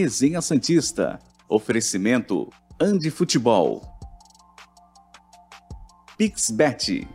[0.00, 1.18] Resenha Santista.
[1.46, 2.50] Oferecimento
[2.80, 3.82] Andi Futebol.
[6.16, 7.06] Pixbet.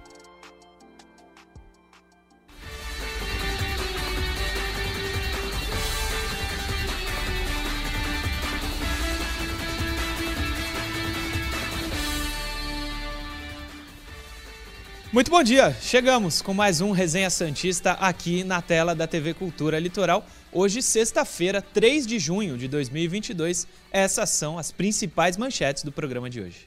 [15.11, 15.75] Muito bom dia!
[15.81, 20.23] Chegamos com mais um Resenha Santista aqui na tela da TV Cultura Litoral.
[20.57, 23.67] Hoje, sexta-feira, 3 de junho de 2022.
[23.91, 26.65] Essas são as principais manchetes do programa de hoje.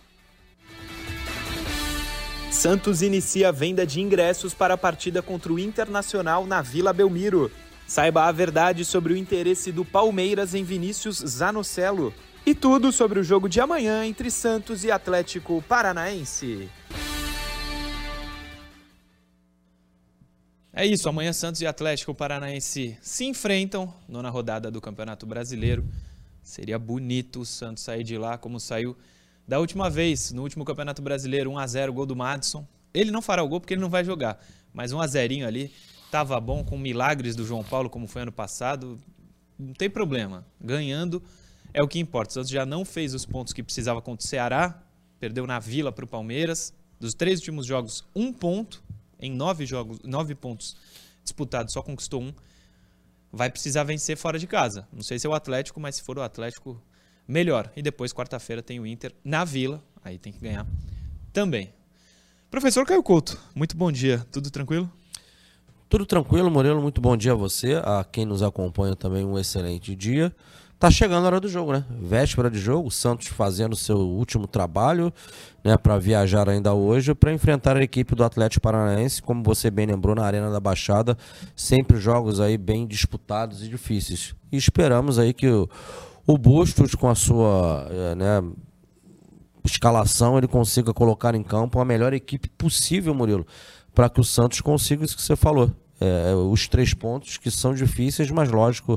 [2.51, 7.51] Santos inicia a venda de ingressos para a partida contra o Internacional na Vila Belmiro.
[7.87, 12.13] Saiba a verdade sobre o interesse do Palmeiras em Vinícius Zanocelo.
[12.45, 16.69] E tudo sobre o jogo de amanhã entre Santos e Atlético Paranaense.
[20.79, 25.85] É isso, amanhã Santos e Atlético Paranaense se enfrentam nona rodada do Campeonato Brasileiro.
[26.41, 28.97] Seria bonito o Santos sair de lá como saiu
[29.45, 32.65] da última vez, no último Campeonato Brasileiro, 1 a 0 gol do Madison.
[32.95, 34.41] Ele não fará o gol porque ele não vai jogar,
[34.73, 35.73] mas 1 a 0 ali
[36.05, 39.01] estava bom com milagres do João Paulo como foi ano passado.
[39.59, 40.47] Não tem problema.
[40.61, 41.21] Ganhando
[41.75, 42.31] é o que importa.
[42.31, 44.81] O Santos já não fez os pontos que precisava contra o Ceará,
[45.19, 46.73] perdeu na Vila para o Palmeiras.
[47.01, 48.81] Dos três últimos jogos, um ponto
[49.19, 50.77] em nove jogos, nove pontos
[51.23, 52.33] disputados, só conquistou um,
[53.33, 54.89] vai precisar vencer fora de casa.
[54.93, 56.81] Não sei se é o Atlético, mas se for o Atlético,
[57.27, 57.71] melhor.
[57.77, 60.67] E depois, quarta-feira, tem o Inter na Vila, aí tem que ganhar
[61.33, 61.73] também.
[62.51, 64.91] Professor Caio Couto, muito bom dia, tudo tranquilo?
[65.89, 69.95] Tudo tranquilo, Morelo, muito bom dia a você, a quem nos acompanha também um excelente
[69.95, 70.35] dia.
[70.79, 71.85] Tá chegando a hora do jogo, né?
[71.91, 75.13] Véspera de jogo, o Santos fazendo seu último trabalho,
[75.65, 79.87] né, para viajar ainda hoje para enfrentar a equipe do Atlético Paranaense, como você bem
[79.87, 81.19] lembrou na Arena da Baixada,
[81.57, 84.37] sempre jogos aí bem disputados e difíceis.
[84.53, 85.69] E esperamos aí que o,
[86.25, 88.45] o Bustos com a sua, é, né,
[89.65, 93.45] escalação ele consiga colocar em campo a melhor equipe possível, Murilo,
[93.93, 95.73] para que o Santos consiga isso que você falou.
[96.01, 98.97] É, os três pontos que são difíceis, mas lógico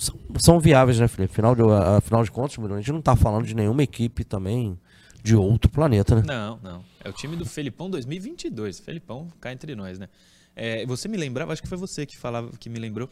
[0.00, 1.32] são, são viáveis, né, Felipe?
[1.32, 1.62] Afinal de,
[1.96, 4.78] afinal de contas, a gente não está falando de nenhuma equipe também
[5.22, 6.22] de outro planeta, né?
[6.26, 6.84] Não, não.
[7.04, 8.80] É o time do Felipão 2022.
[8.80, 10.08] Felipão cá entre nós, né?
[10.56, 13.08] É, você me lembrava, acho que foi você que falava, que me lembrou.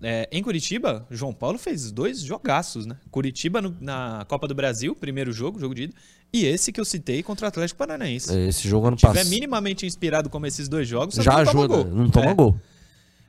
[0.00, 2.96] É, em Curitiba, João Paulo fez dois jogaços, né?
[3.10, 5.94] Curitiba no, na Copa do Brasil, primeiro jogo, jogo de ida,
[6.32, 8.32] e esse que eu citei contra o Atlético Paranaense.
[8.38, 9.16] Esse jogo ano passado.
[9.16, 12.34] Se tiver minimamente inspirado como esses dois jogos, já não ajuda, toma não toma é.
[12.34, 12.60] gol.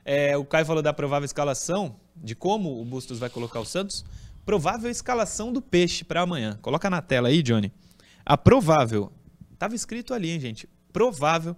[0.04, 4.04] É, o Caio falou da provável escalação, de como o Bustos vai colocar o Santos.
[4.44, 6.58] Provável escalação do Peixe para amanhã.
[6.62, 7.72] Coloca na tela aí, Johnny.
[8.24, 9.12] A provável.
[9.58, 10.68] Tava escrito ali, hein, gente?
[10.92, 11.56] Provável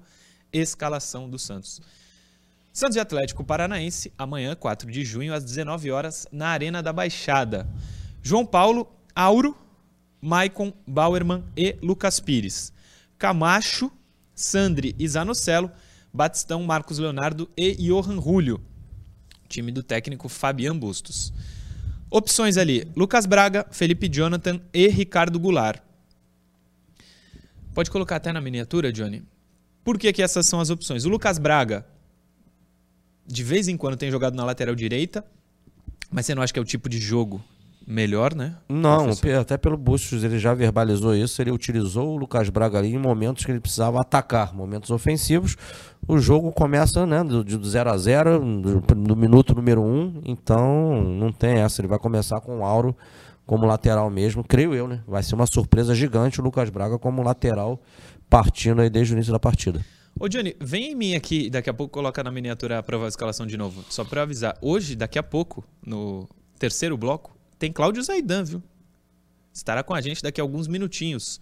[0.52, 1.80] escalação do Santos.
[2.72, 7.68] Santos e Atlético Paranaense, amanhã, 4 de junho, às 19 horas, na Arena da Baixada.
[8.22, 9.56] João Paulo, Auro,
[10.20, 12.72] Maicon, Bauerman e Lucas Pires.
[13.18, 13.90] Camacho,
[14.34, 15.70] Sandri e Zanocelo
[16.12, 18.60] Batistão, Marcos Leonardo e Johan Julio.
[19.48, 21.32] Time do técnico Fabian Bustos.
[22.10, 25.80] Opções ali: Lucas Braga, Felipe Jonathan e Ricardo Goulart.
[27.74, 29.22] Pode colocar até na miniatura, Johnny.
[29.82, 31.04] Por que, que essas são as opções?
[31.06, 31.86] O Lucas Braga,
[33.26, 35.24] de vez em quando, tem jogado na lateral direita,
[36.10, 37.42] mas você não acha que é o tipo de jogo
[37.86, 38.56] melhor, né?
[38.68, 39.40] Não, professor?
[39.40, 41.40] até pelo Bustos ele já verbalizou isso.
[41.40, 45.56] Ele utilizou o Lucas Braga ali em momentos que ele precisava atacar, momentos ofensivos.
[46.06, 51.00] O jogo começa né, do, do 0 a 0 no minuto número 1, um, então
[51.02, 51.80] não tem essa.
[51.80, 52.96] Ele vai começar com o Auro
[53.46, 55.02] como lateral mesmo, creio eu, né?
[55.06, 57.80] Vai ser uma surpresa gigante o Lucas Braga como lateral
[58.32, 59.84] partindo aí desde o início da partida.
[60.18, 63.10] Ô Johnny, vem em mim aqui, daqui a pouco coloca na miniatura a prova de
[63.10, 63.84] escalação de novo.
[63.90, 66.26] Só para avisar, hoje, daqui a pouco, no
[66.58, 68.62] terceiro bloco, tem Cláudio Zaidan, viu?
[69.52, 71.40] Estará com a gente daqui a alguns minutinhos.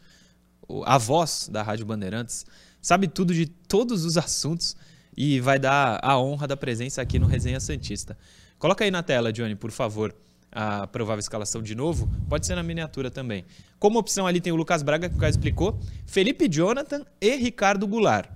[0.85, 2.45] A voz da Rádio Bandeirantes
[2.81, 4.77] sabe tudo de todos os assuntos
[5.17, 8.17] e vai dar a honra da presença aqui no Resenha Santista.
[8.59, 10.15] Coloca aí na tela, Johnny, por favor,
[10.53, 12.09] a provável escalação de novo.
[12.29, 13.45] Pode ser na miniatura também.
[13.79, 17.87] Como opção ali tem o Lucas Braga, que o Caio explicou, Felipe Jonathan e Ricardo
[17.87, 18.29] Goulart.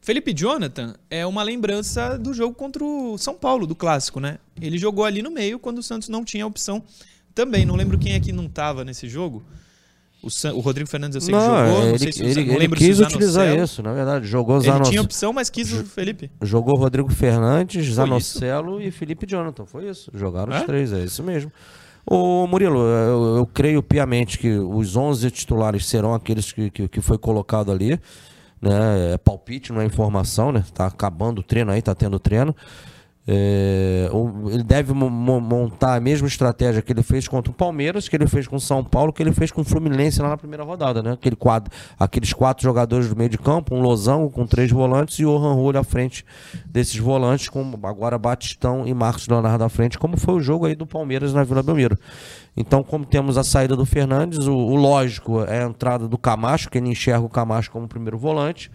[0.00, 4.38] Felipe Jonathan é uma lembrança do jogo contra o São Paulo, do clássico, né?
[4.60, 6.82] Ele jogou ali no meio quando o Santos não tinha opção
[7.34, 7.64] também.
[7.64, 9.42] Não lembro quem é que não estava nesse jogo.
[10.24, 10.54] O, San...
[10.54, 12.68] o, Rodrigo Fernandes eu sei não, que jogou, ele, não sei se ele, não ele
[12.68, 14.26] quis utilizar isso, na verdade.
[14.26, 14.84] Jogou Zanocelo.
[14.84, 16.30] Ele tinha opção, mas quis o Felipe.
[16.42, 19.66] Jogou Rodrigo Fernandes, Zanocelo e Felipe Jonathan.
[19.66, 20.10] Foi isso.
[20.14, 20.60] Jogaram é?
[20.60, 21.52] os três, é isso mesmo.
[22.06, 27.00] Ô Murilo, eu, eu, creio piamente que os 11 titulares serão aqueles que, que, que
[27.00, 27.98] foi colocado ali
[28.64, 29.12] né?
[29.12, 30.64] É palpite, não é informação, né?
[30.72, 32.56] Tá acabando o treino aí, tá tendo treino.
[33.26, 34.10] É,
[34.52, 38.46] ele deve montar a mesma estratégia que ele fez contra o Palmeiras, que ele fez
[38.46, 41.12] com o São Paulo, que ele fez com o Fluminense lá na primeira rodada, né?
[41.12, 45.24] Aquele quadro, aqueles quatro jogadores do meio de campo, um losango com três volantes e
[45.24, 46.24] o Orhan à frente
[46.66, 50.74] desses volantes, com agora Batistão e Marcos Leonardo à frente, como foi o jogo aí
[50.74, 51.98] do Palmeiras na Vila Belmiro.
[52.54, 56.68] Então, como temos a saída do Fernandes, o, o lógico é a entrada do Camacho,
[56.70, 58.70] que ele enxerga o Camacho como primeiro volante.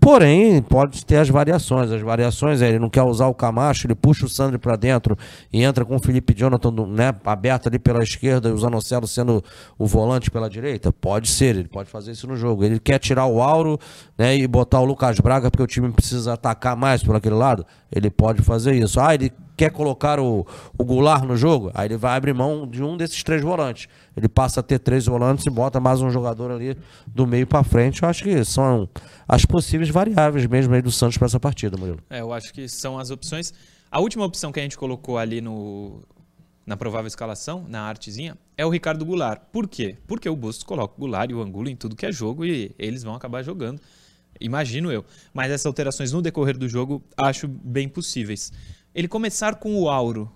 [0.00, 1.90] Porém, pode ter as variações.
[1.90, 5.16] As variações é ele não quer usar o Camacho, ele puxa o Sandro para dentro
[5.52, 9.42] e entra com o Felipe Jonathan né, aberto ali pela esquerda e o Zanocelo sendo
[9.78, 10.92] o volante pela direita.
[10.92, 12.64] Pode ser, ele pode fazer isso no jogo.
[12.64, 13.78] Ele quer tirar o Auro
[14.16, 17.66] né, e botar o Lucas Braga porque o time precisa atacar mais por aquele lado.
[17.90, 19.00] Ele pode fazer isso.
[19.00, 20.46] Ah, ele quer colocar o,
[20.78, 23.88] o Goulart no jogo, aí ele vai abrir mão de um desses três volantes.
[24.16, 26.78] Ele passa a ter três volantes e bota mais um jogador ali
[27.08, 28.04] do meio para frente.
[28.04, 28.88] Eu acho que são
[29.26, 31.98] as possíveis variáveis mesmo aí do Santos para essa partida, Murilo.
[32.08, 33.52] É, eu acho que são as opções.
[33.90, 36.02] A última opção que a gente colocou ali no,
[36.64, 39.42] na provável escalação, na artezinha, é o Ricardo Goulart.
[39.50, 39.96] Por quê?
[40.06, 42.70] Porque o Bustos coloca o Goulart e o Angulo em tudo que é jogo e
[42.78, 43.80] eles vão acabar jogando.
[44.40, 45.04] Imagino eu.
[45.34, 48.52] Mas essas alterações no decorrer do jogo acho bem possíveis.
[48.94, 50.30] Ele começar com o Auro,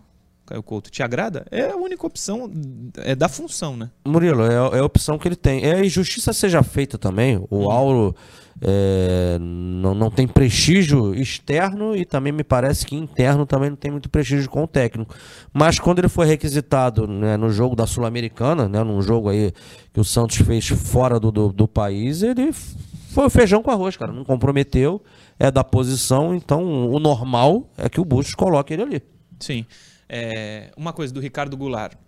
[0.47, 1.47] Caio Couto, te agrada?
[1.51, 2.51] É a única opção,
[2.97, 3.91] é da função, né?
[4.07, 5.65] Murilo, é, é a opção que ele tem.
[5.65, 7.39] É a injustiça seja feita também.
[7.51, 7.71] O hum.
[7.71, 8.15] Auro
[8.61, 13.91] é, não, não tem prestígio externo e também me parece que interno também não tem
[13.91, 15.15] muito prestígio com o técnico.
[15.53, 19.53] Mas quando ele foi requisitado né, no jogo da Sul-Americana, né, num jogo aí
[19.93, 23.97] que o Santos fez fora do, do, do país, ele foi o feijão com arroz,
[23.97, 24.13] cara.
[24.13, 25.03] Não comprometeu
[25.43, 29.03] é da posição, então o normal é que o Bustos coloque ele ali.
[29.41, 29.67] Sim.
[30.09, 31.99] É, uma coisa do Ricardo Goulart.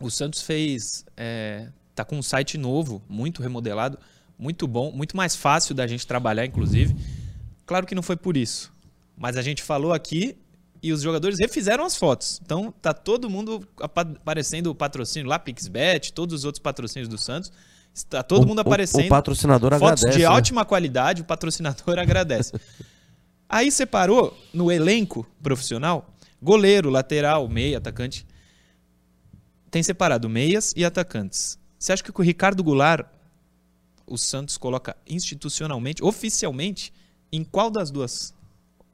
[0.00, 1.04] O Santos fez.
[1.14, 3.98] É, tá com um site novo, muito remodelado,
[4.38, 6.96] muito bom, muito mais fácil da gente trabalhar, inclusive.
[7.66, 8.72] Claro que não foi por isso.
[9.18, 10.34] Mas a gente falou aqui
[10.82, 12.40] e os jogadores refizeram as fotos.
[12.42, 17.52] Então tá todo mundo aparecendo o patrocínio lá, Pixbet, todos os outros patrocínios do Santos.
[17.96, 19.06] Está todo o, mundo aparecendo.
[19.06, 20.18] O, patrocinador fotos agradece.
[20.18, 20.28] de né?
[20.28, 22.52] ótima qualidade, o patrocinador agradece.
[23.48, 26.10] Aí separou no elenco profissional
[26.42, 28.26] goleiro, lateral, meia, atacante.
[29.70, 31.58] Tem separado meias e atacantes.
[31.78, 33.06] Você acha que com o Ricardo Goulart
[34.06, 36.92] o Santos coloca institucionalmente, oficialmente,
[37.32, 38.34] em qual das duas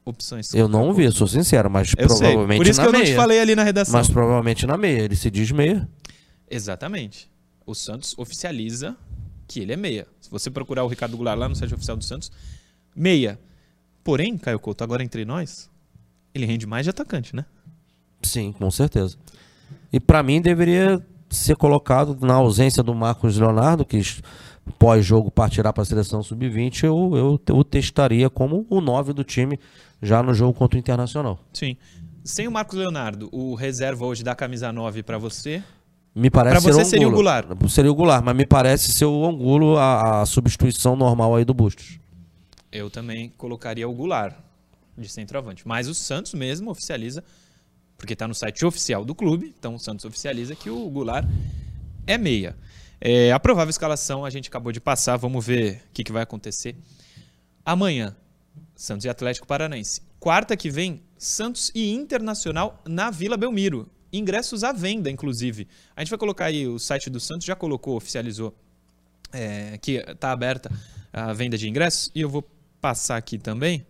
[0.05, 0.53] opções?
[0.53, 2.57] Eu não vi, sou sincero, mas eu provavelmente sei.
[2.57, 3.03] Por isso que eu meia.
[3.03, 3.99] não te falei ali na redação.
[3.99, 5.87] Mas provavelmente na meia, ele se diz meia.
[6.49, 7.32] Exatamente
[7.65, 8.95] o Santos oficializa
[9.47, 10.07] que ele é meia.
[10.19, 12.31] Se você procurar o Ricardo Goulart lá no site oficial do Santos,
[12.95, 13.39] meia.
[14.03, 15.69] Porém, Caio Couto, agora entre nós,
[16.33, 17.45] ele rende mais de atacante, né?
[18.21, 19.17] Sim, com certeza.
[19.91, 24.01] E para mim deveria ser colocado na ausência do Marcos Leonardo, que
[24.77, 29.59] pós-jogo partirá para a seleção sub-20, eu, eu o testaria como o 9 do time
[30.01, 31.39] já no jogo contra o Internacional.
[31.53, 31.77] Sim.
[32.23, 35.61] Sem o Marcos Leonardo, o reserva hoje da camisa 9 para você
[36.15, 37.47] me parece pra você seria o Goulart.
[37.69, 41.53] Seria o Goulart, mas me parece ser o Angulo a, a substituição normal aí do
[41.53, 41.99] Bustos.
[42.71, 44.35] Eu também colocaria o Goulart
[44.97, 45.67] de centroavante.
[45.67, 47.23] Mas o Santos mesmo oficializa,
[47.97, 51.27] porque está no site oficial do clube, então o Santos oficializa que o Goulart
[52.05, 52.55] é meia.
[53.01, 56.21] É, a provável escalação a gente acabou de passar, vamos ver o que, que vai
[56.21, 56.75] acontecer.
[57.65, 58.15] Amanhã,
[58.75, 60.01] Santos e Atlético Paranaense.
[60.19, 65.67] Quarta que vem, Santos e Internacional na Vila Belmiro ingressos à venda, inclusive.
[65.95, 68.55] A gente vai colocar aí o site do Santos, já colocou, oficializou
[69.33, 70.71] é, que está aberta
[71.11, 72.11] a venda de ingressos.
[72.13, 72.47] E eu vou
[72.79, 73.85] passar aqui também.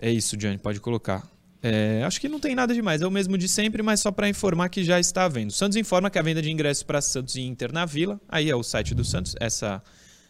[0.00, 1.28] É isso, Johnny, pode colocar.
[1.60, 4.28] É, acho que não tem nada demais, é o mesmo de sempre, mas só para
[4.28, 5.48] informar que já está à venda.
[5.48, 8.48] O Santos informa que a venda de ingressos para Santos e Inter na Vila, aí
[8.48, 9.82] é o site do Santos, essa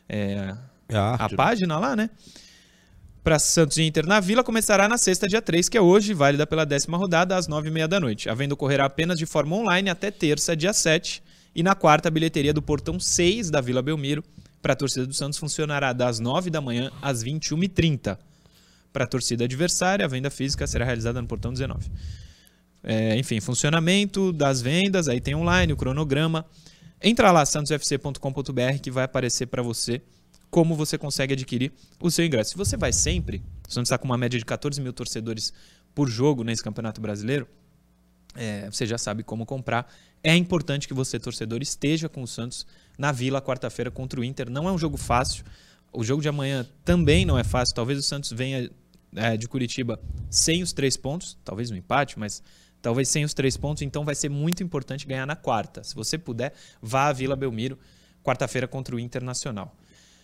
[0.09, 0.55] é,
[0.89, 2.09] é a, a página lá, né?
[3.29, 6.47] Para Santos e Inter na Vila começará na sexta, dia 3, que é hoje, válida
[6.47, 8.31] pela décima rodada, às 9h30 da noite.
[8.31, 11.23] A venda ocorrerá apenas de forma online até terça, dia 7.
[11.55, 14.25] E na quarta, a bilheteria do portão 6 da Vila Belmiro
[14.63, 18.17] para a torcida do Santos funcionará das 9 da manhã às 21h30.
[18.95, 21.87] Para a torcida adversária, a venda física será realizada no portão 19.
[22.83, 26.47] É, enfim, funcionamento das vendas, aí tem online, o cronograma.
[27.03, 30.01] Entra lá, santosfc.com.br, que vai aparecer para você
[30.51, 32.51] como você consegue adquirir o seu ingresso.
[32.51, 35.53] Se você vai sempre, Santos está com uma média de 14 mil torcedores
[35.95, 37.47] por jogo nesse Campeonato Brasileiro,
[38.35, 39.93] é, você já sabe como comprar.
[40.23, 44.51] É importante que você, torcedor, esteja com o Santos na Vila quarta-feira contra o Inter.
[44.51, 45.45] Não é um jogo fácil.
[45.93, 47.75] O jogo de amanhã também não é fácil.
[47.75, 48.71] Talvez o Santos venha
[49.15, 50.01] é, de Curitiba
[50.31, 52.43] sem os três pontos, talvez um empate, mas
[52.83, 53.83] talvez sem os três pontos.
[53.83, 55.83] Então vai ser muito importante ganhar na quarta.
[55.83, 57.79] Se você puder, vá à Vila Belmiro
[58.23, 59.75] quarta-feira contra o Internacional.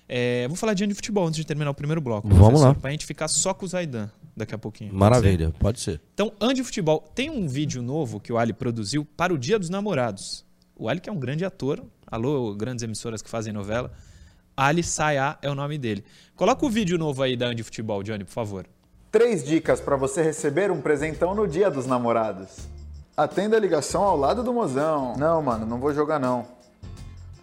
[0.09, 2.29] É, vou falar de de futebol antes de terminar o primeiro bloco.
[2.29, 2.75] Vamos lá.
[2.75, 4.91] Pra gente ficar só com o Zaidan daqui a pouquinho.
[4.91, 6.01] pode Maravilha, pode ser.
[6.13, 9.71] Então, Ande Futebol, tem um vídeo novo que o Ali produziu para o Dia dos
[9.71, 10.45] Namorados.
[10.77, 13.93] O Ali que é um grande ator, alô, grandes emissoras que fazem novela.
[14.57, 16.05] Ali Sayá é o nome dele.
[16.37, 18.67] Coloca o vídeo novo aí da Ande Futebol, Johnny, por favor.
[19.11, 22.67] Três dicas para você receber um presentão no dia dos namorados.
[23.17, 25.15] Atenda a ligação ao lado do mozão.
[25.17, 26.54] Não, mano, não vou jogar não.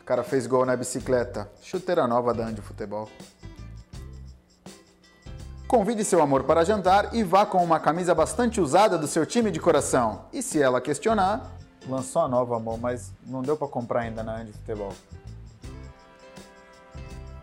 [0.01, 1.47] O cara fez gol na bicicleta.
[1.61, 3.07] Chuteira nova da Ande Futebol.
[5.67, 9.51] Convide seu amor para jantar e vá com uma camisa bastante usada do seu time
[9.51, 10.25] de coração.
[10.33, 11.51] E se ela questionar,
[11.87, 14.91] lançou a nova, amor, mas não deu para comprar ainda na Ande Futebol.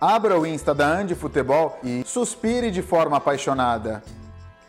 [0.00, 4.02] Abra o Insta da Ande Futebol e suspire de forma apaixonada.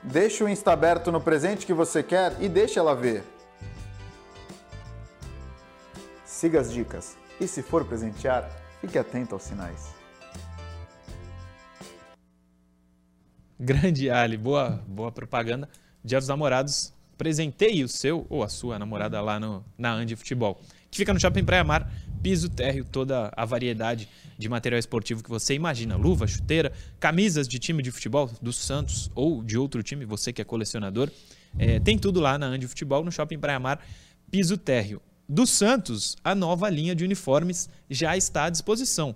[0.04, 3.24] Deixe o Insta aberto no presente que você quer e deixe ela ver.
[6.24, 8.50] Siga as dicas e se for presentear,
[8.82, 9.94] fique atento aos sinais.
[13.60, 15.70] Grande Ali, boa, boa propaganda.
[16.04, 20.62] Dia dos Namorados, presenteie o seu ou a sua namorada lá no, na Andi Futebol,
[20.90, 21.92] que fica no Shopping Praia Mar,
[22.24, 27.60] piso térreo, toda a variedade de material esportivo que você imagina, luva, chuteira, camisas de
[27.60, 31.12] time de futebol do Santos ou de outro time, você que é colecionador,
[31.58, 33.86] é, tem tudo lá na Andi Futebol, no Shopping Praia Mar,
[34.32, 35.02] piso térreo.
[35.30, 39.16] Do Santos, a nova linha de uniformes já está à disposição.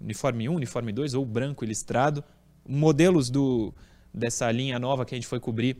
[0.00, 2.24] Uniforme 1, uniforme 2 ou branco listrado,
[2.68, 3.72] modelos do,
[4.12, 5.76] dessa linha nova que a gente foi cobrir,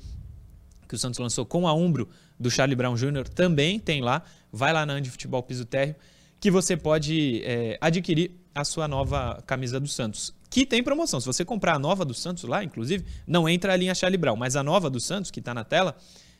[0.88, 2.08] que o Santos lançou com a Umbro
[2.38, 4.22] do Charlie Brown Jr., também tem lá.
[4.52, 5.96] Vai lá na Andi Futebol Piso Térreo,
[6.38, 10.32] que você pode é, adquirir a sua nova camisa do Santos.
[10.48, 11.18] Que tem promoção.
[11.18, 14.36] Se você comprar a nova do Santos lá, inclusive, não entra a linha Charlie Brown,
[14.36, 15.96] mas a nova do Santos, que está na tela,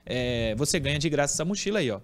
[0.06, 2.00] é, você ganha de graça essa mochila aí, ó.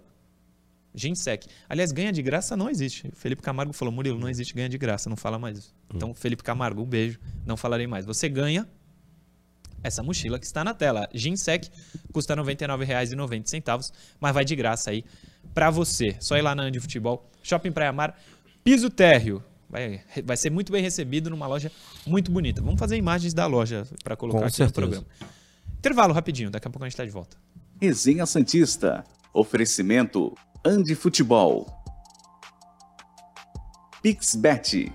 [0.99, 1.47] Ginsec.
[1.69, 3.11] Aliás, ganha de graça não existe.
[3.14, 5.75] Felipe Camargo falou, Murilo, não existe ganha de graça, não fala mais isso.
[5.95, 8.05] Então, Felipe Camargo, um beijo, não falarei mais.
[8.05, 8.69] Você ganha
[9.83, 11.09] essa mochila que está na tela.
[11.14, 11.71] Ginsec
[12.12, 15.05] custa R$ 99,90, mas vai de graça aí
[15.55, 16.17] para você.
[16.21, 18.19] Só ir lá na Andi Futebol, Shopping Praia Mar,
[18.64, 19.43] piso térreo.
[19.71, 21.71] Vai, vai ser muito bem recebido numa loja
[22.07, 22.62] muito bonita.
[22.62, 24.81] Vamos fazer imagens da loja para colocar Com aqui certeza.
[24.81, 25.07] no programa.
[25.78, 27.37] Intervalo rapidinho, daqui a pouco a gente está de volta.
[27.81, 29.05] Resenha Santista.
[29.33, 30.35] Oferecimento
[30.65, 31.67] Andi Futebol.
[34.03, 34.93] Pixbet.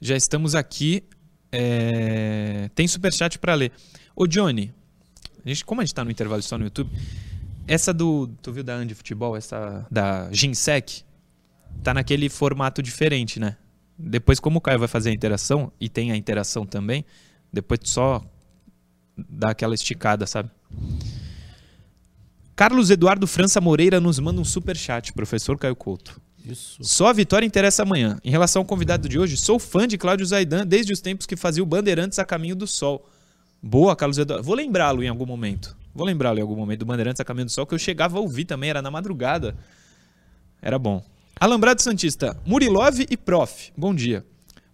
[0.00, 1.04] Já estamos aqui.
[1.52, 3.72] é, Tem superchat para ler.
[4.16, 4.72] Ô, Johnny,
[5.44, 6.90] a gente, como a gente tá no intervalo só no YouTube,
[7.66, 8.28] essa do.
[8.42, 11.04] Tu viu da Andy Futebol, essa da Ginsec,
[11.82, 13.56] tá naquele formato diferente, né?
[13.98, 17.04] Depois, como o Caio vai fazer a interação, e tem a interação também,
[17.52, 18.22] depois tu só
[19.16, 20.50] dá aquela esticada, sabe?
[22.54, 26.20] Carlos Eduardo França Moreira nos manda um superchat, professor Caio Couto.
[26.44, 26.82] Isso.
[26.82, 28.18] Só a vitória interessa amanhã.
[28.24, 31.36] Em relação ao convidado de hoje, sou fã de Cláudio Zaidan desde os tempos que
[31.36, 33.08] fazia o Bandeirantes a caminho do sol.
[33.62, 34.44] Boa, Carlos Eduardo.
[34.44, 35.76] Vou lembrá-lo em algum momento.
[35.94, 38.20] Vou lembrá-lo em algum momento do Bandeirantes a caminho do sol, que eu chegava a
[38.20, 39.56] ouvir também, era na madrugada.
[40.62, 41.04] Era bom.
[41.38, 43.72] Alambrado Santista, Murilov e Prof.
[43.76, 44.24] Bom dia.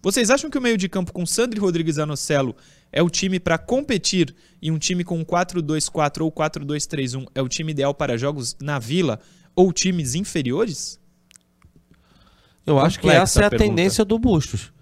[0.07, 2.55] Vocês acham que o meio de campo com Sandro e Rodrigues Anocelo
[2.93, 4.33] é o time para competir
[4.63, 9.19] e um time com 4-2-4 ou 4-2-3-1 é o time ideal para jogos na Vila
[9.57, 11.01] ou times inferiores?
[12.65, 14.73] Eu acho que essa é a a tendência do Bustos.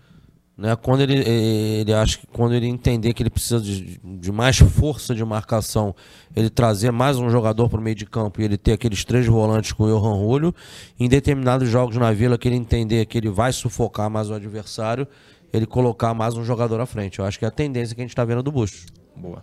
[0.57, 0.77] Né?
[0.77, 5.15] Quando ele, ele acha que quando ele entender que ele precisa de, de mais força
[5.15, 5.95] de marcação,
[6.35, 9.27] ele trazer mais um jogador para o meio de campo e ele ter aqueles três
[9.27, 10.55] volantes com o Johan Julio,
[10.99, 15.09] em determinados jogos na vila que ele entender que ele vai sufocar mais o adversário,
[15.53, 17.19] ele colocar mais um jogador à frente.
[17.19, 18.87] Eu acho que é a tendência que a gente está vendo do Bustos.
[19.17, 19.43] Boa.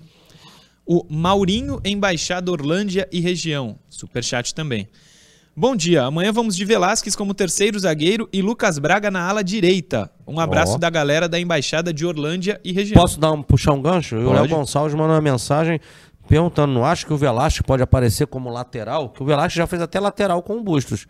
[0.86, 3.78] O Maurinho, Embaixada Orlândia e região.
[3.90, 4.90] Superchat também.
[5.56, 6.04] Bom dia.
[6.04, 10.10] Amanhã vamos de Velasquez como terceiro zagueiro e Lucas Braga na ala direita.
[10.26, 10.78] Um abraço Ó.
[10.78, 13.00] da galera da Embaixada de Orlândia e região.
[13.02, 14.16] Posso dar um, puxar um gancho?
[14.16, 14.54] O Léo Pode.
[14.54, 15.80] Gonçalves mandou uma mensagem
[16.26, 19.10] perguntando: não acha que o Velasco pode aparecer como lateral?
[19.10, 21.06] Que o Velasco já fez até lateral com o Bustos.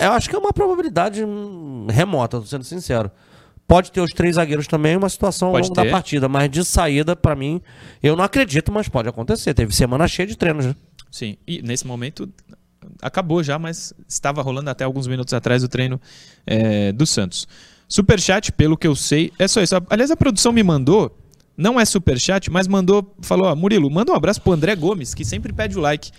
[0.00, 3.08] Eu acho que é uma probabilidade hum, remota, tô sendo sincero.
[3.68, 6.64] Pode ter os três zagueiros também, uma situação ao Pode longo da partida, mas de
[6.64, 7.62] saída, pra mim,
[8.02, 9.54] eu não acredito, mas pode acontecer.
[9.54, 10.74] Teve semana cheia de treinos, né?
[11.10, 12.28] Sim, e nesse momento
[13.04, 16.00] acabou já, mas estava rolando até alguns minutos atrás o treino
[16.46, 17.46] é, do Santos.
[17.86, 19.74] Superchat, pelo que eu sei, é só isso.
[19.90, 21.14] Aliás, a produção me mandou,
[21.54, 25.22] não é superchat, mas mandou, falou, ó, Murilo, manda um abraço pro André Gomes, que
[25.22, 26.10] sempre pede o like.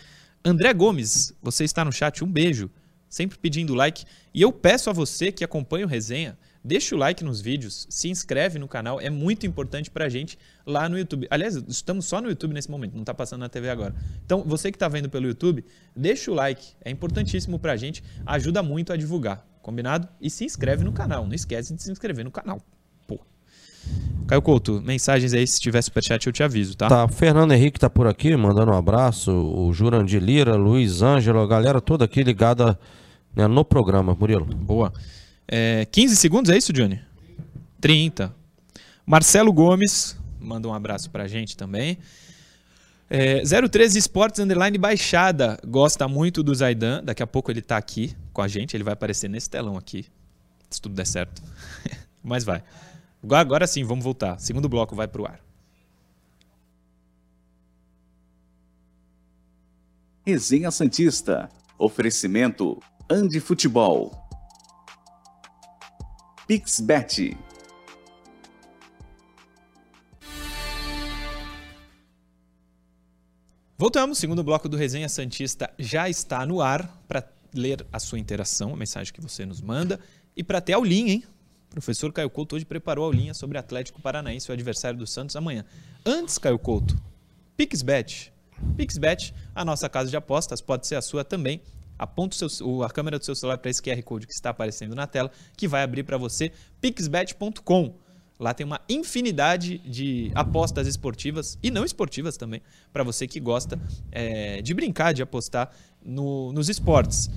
[0.44, 2.70] André Gomes, você está no chat, um beijo,
[3.10, 4.06] sempre pedindo like.
[4.32, 8.10] E eu peço a você que acompanha o resenha, deixa o like nos vídeos, se
[8.10, 11.28] inscreve no canal, é muito importante pra gente lá no YouTube.
[11.30, 13.94] Aliás, estamos só no YouTube nesse momento, não tá passando na TV agora.
[14.26, 15.64] Então, você que tá vendo pelo YouTube,
[15.96, 20.08] deixa o like, é importantíssimo pra gente, ajuda muito a divulgar, combinado?
[20.20, 22.60] E se inscreve no canal, não esquece de se inscrever no canal.
[23.08, 23.20] Pô.
[24.28, 26.88] Caio Couto, mensagens aí, se tiver superchat eu te aviso, tá?
[26.88, 29.32] Tá, Fernando Henrique tá por aqui, mandando um abraço.
[29.32, 32.80] O Jurandir Lira, Luiz Ângelo, a galera toda aqui ligada
[33.36, 34.46] né, no programa, Murilo.
[34.46, 34.92] Boa.
[35.48, 37.02] É, 15 segundos, é isso, Johnny?
[37.80, 38.34] 30.
[39.06, 41.98] Marcelo Gomes, manda um abraço pra gente também.
[43.08, 47.04] É, 013 Esportes Underline Baixada, gosta muito do Zaidan.
[47.04, 50.06] Daqui a pouco ele tá aqui com a gente, ele vai aparecer nesse telão aqui,
[50.70, 51.42] se tudo der certo.
[52.24, 52.64] Mas vai.
[53.32, 54.40] Agora sim, vamos voltar.
[54.40, 55.40] Segundo bloco vai pro ar.
[60.26, 61.50] Resenha Santista.
[61.78, 64.25] Oferecimento Andi Futebol.
[66.48, 67.36] Pixbet.
[73.76, 78.74] Voltamos, segundo bloco do Resenha Santista já está no ar para ler a sua interação,
[78.74, 80.00] a mensagem que você nos manda
[80.38, 81.24] e para ter aulinha, hein?
[81.72, 85.66] Professor Caio Couto hoje preparou a aulinha sobre Atlético Paranaense, o adversário do Santos amanhã.
[86.06, 86.96] Antes, Caio Couto,
[87.58, 88.32] Pixbet.
[88.78, 91.60] Pixbet, a nossa casa de apostas, pode ser a sua também.
[91.98, 94.96] Aponta o seu, a câmera do seu celular para esse QR Code que está aparecendo
[94.96, 97.96] na tela, que vai abrir para você pixbet.com.
[98.38, 102.62] Lá tem uma infinidade de apostas esportivas e não esportivas também,
[102.92, 103.80] para você que gosta
[104.12, 105.72] é, de brincar, de apostar
[106.04, 107.30] no, nos esportes.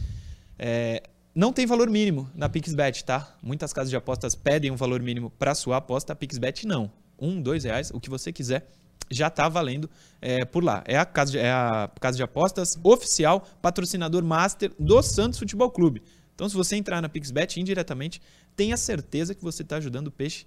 [0.58, 3.36] É, não tem valor mínimo na PixBet, tá?
[3.40, 6.90] Muitas casas de apostas pedem um valor mínimo para sua aposta, a PixBet não.
[7.16, 8.68] Um, dois reais, o que você quiser,
[9.11, 9.88] já está valendo
[10.21, 10.83] é, por lá.
[10.87, 15.71] É a, casa de, é a casa de apostas oficial, patrocinador master do Santos Futebol
[15.71, 16.02] Clube.
[16.35, 18.21] Então, se você entrar na PixBet indiretamente,
[18.55, 20.47] tenha certeza que você está ajudando o peixe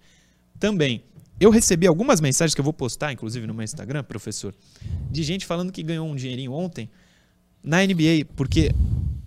[0.59, 1.03] também.
[1.39, 4.53] Eu recebi algumas mensagens que eu vou postar, inclusive no meu Instagram, professor,
[5.09, 6.89] de gente falando que ganhou um dinheirinho ontem
[7.63, 8.71] na NBA, porque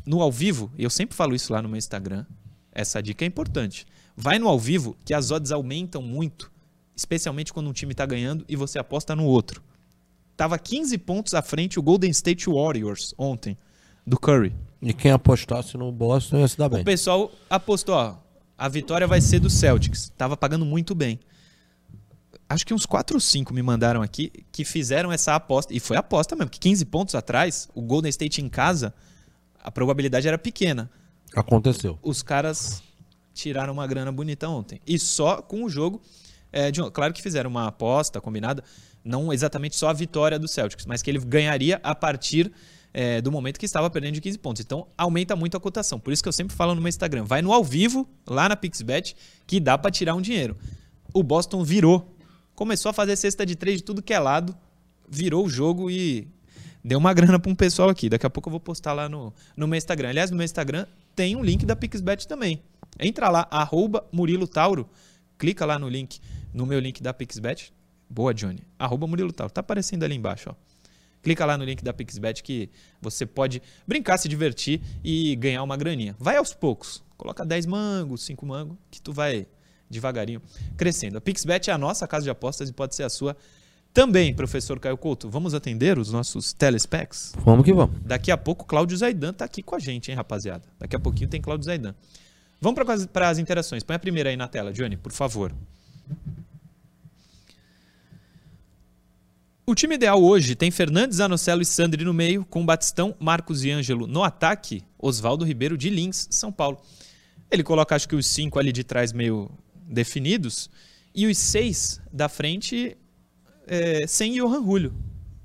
[0.07, 2.25] no ao vivo, eu sempre falo isso lá no meu Instagram,
[2.73, 3.87] essa dica é importante.
[4.17, 6.53] Vai no ao vivo que as odds aumentam muito,
[6.97, 9.63] especialmente quando um time está ganhando e você aposta no outro.
[10.37, 13.57] Tava 15 pontos à frente o Golden State Warriors ontem,
[14.07, 14.55] do Curry.
[14.83, 16.83] E quem apostasse no Boston ia se dar bem.
[16.83, 18.17] O pessoal apostou, ó,
[18.57, 20.13] a vitória vai ser do Celtics.
[20.17, 21.19] Tava pagando muito bem.
[22.49, 25.73] Acho que uns 4 ou 5 me mandaram aqui que fizeram essa aposta.
[25.73, 28.95] E foi aposta mesmo, que 15 pontos atrás, o Golden State em casa,
[29.63, 30.91] a probabilidade era pequena.
[31.35, 31.99] Aconteceu.
[32.03, 32.83] Os caras
[33.33, 34.81] tiraram uma grana bonita ontem.
[34.87, 36.01] E só com o jogo.
[36.57, 38.63] É, de, claro que fizeram uma aposta combinada,
[39.05, 42.53] não exatamente só a vitória do Celtics, mas que ele ganharia a partir
[42.93, 44.63] é, do momento que estava perdendo de 15 pontos.
[44.65, 45.99] Então aumenta muito a cotação.
[45.99, 48.55] Por isso que eu sempre falo no meu Instagram, vai no ao vivo, lá na
[48.55, 49.17] Pixbet,
[49.49, 50.57] que dá para tirar um dinheiro.
[51.13, 52.09] O Boston virou.
[52.55, 54.57] Começou a fazer cesta de três de tudo que é lado,
[55.09, 56.29] virou o jogo e
[56.85, 58.09] deu uma grana para um pessoal aqui.
[58.09, 60.11] Daqui a pouco eu vou postar lá no, no meu Instagram.
[60.11, 60.87] Aliás, no meu Instagram
[61.17, 62.63] tem um link da Pixbet também.
[63.01, 64.89] Entra lá, arroba Murilo Tauro,
[65.37, 66.21] clica lá no link,
[66.55, 67.73] no meu link da Pixbet.
[68.09, 68.63] Boa, Johnny.
[68.79, 69.53] Arroba Murilo Tauro.
[69.53, 70.55] Tá aparecendo ali embaixo, ó.
[71.23, 75.77] Clica lá no link da Pixbet que você pode brincar, se divertir e ganhar uma
[75.77, 76.15] graninha.
[76.19, 77.03] Vai aos poucos.
[77.17, 79.47] Coloca 10 mangos, 5 mangos, que tu vai
[79.89, 80.41] devagarinho
[80.77, 81.19] crescendo.
[81.19, 83.37] A Pixbet é a nossa casa de apostas e pode ser a sua
[83.95, 85.31] também, professor Caio Couto.
[85.31, 87.33] Vamos atender os nossos telespecs?
[87.45, 87.97] Vamos que vamos.
[88.03, 90.65] Daqui a pouco, Cláudio Zaidan tá aqui com a gente, hein, rapaziada?
[90.81, 91.95] Daqui a pouquinho tem Cláudio Zaidan.
[92.61, 92.81] Vamos
[93.13, 93.85] para as interações.
[93.85, 95.55] Põe a primeira aí na tela, Johnny, por favor.
[99.75, 103.73] O time ideal hoje tem Fernandes, Anocelo e Sandri no meio, com Batistão, Marcos e
[103.73, 106.79] Ângelo no ataque, Oswaldo Ribeiro de Lins, São Paulo.
[107.51, 110.71] Ele coloca, acho que os cinco ali de trás meio definidos,
[111.13, 112.97] e os seis da frente
[113.67, 114.95] é, sem Johan Julio.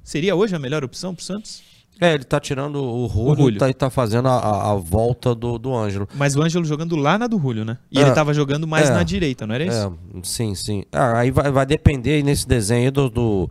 [0.03, 1.63] Seria hoje a melhor opção para o Santos?
[1.99, 5.75] É, ele tá tirando o Julio, tá, e tá fazendo a, a volta do, do
[5.75, 6.07] Ângelo.
[6.13, 7.79] Mas o Ângelo jogando lá na do Julio, né?
[7.91, 9.97] E é, ele tava jogando mais é, na direita, não era isso?
[10.13, 10.83] É, sim, sim.
[10.91, 13.49] Ah, aí vai, vai depender nesse desenho do, do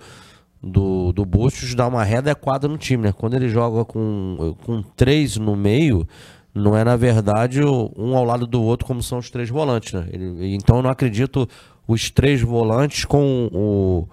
[0.63, 3.13] do, do Bustos dar uma ré adequada no time, né?
[3.13, 6.07] Quando ele joga com, com três no meio,
[6.55, 10.09] não é na verdade um ao lado do outro como são os três volantes, né?
[10.13, 11.49] Ele, então eu não acredito
[11.87, 14.09] os três volantes com o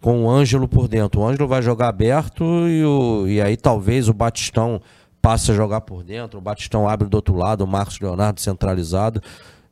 [0.00, 1.22] com o Ângelo por dentro.
[1.22, 4.78] O Ângelo vai jogar aberto e, o, e aí talvez o Batistão
[5.22, 9.22] passe a jogar por dentro, o Batistão abre do outro lado, o Marcos Leonardo centralizado.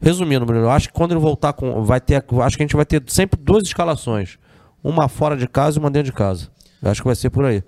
[0.00, 1.84] Resumindo, eu acho que quando ele voltar com.
[1.84, 2.24] Vai ter.
[2.42, 4.38] Acho que a gente vai ter sempre duas escalações
[4.82, 6.48] uma fora de casa e uma dentro de casa.
[6.82, 7.62] Eu acho que vai ser por aí.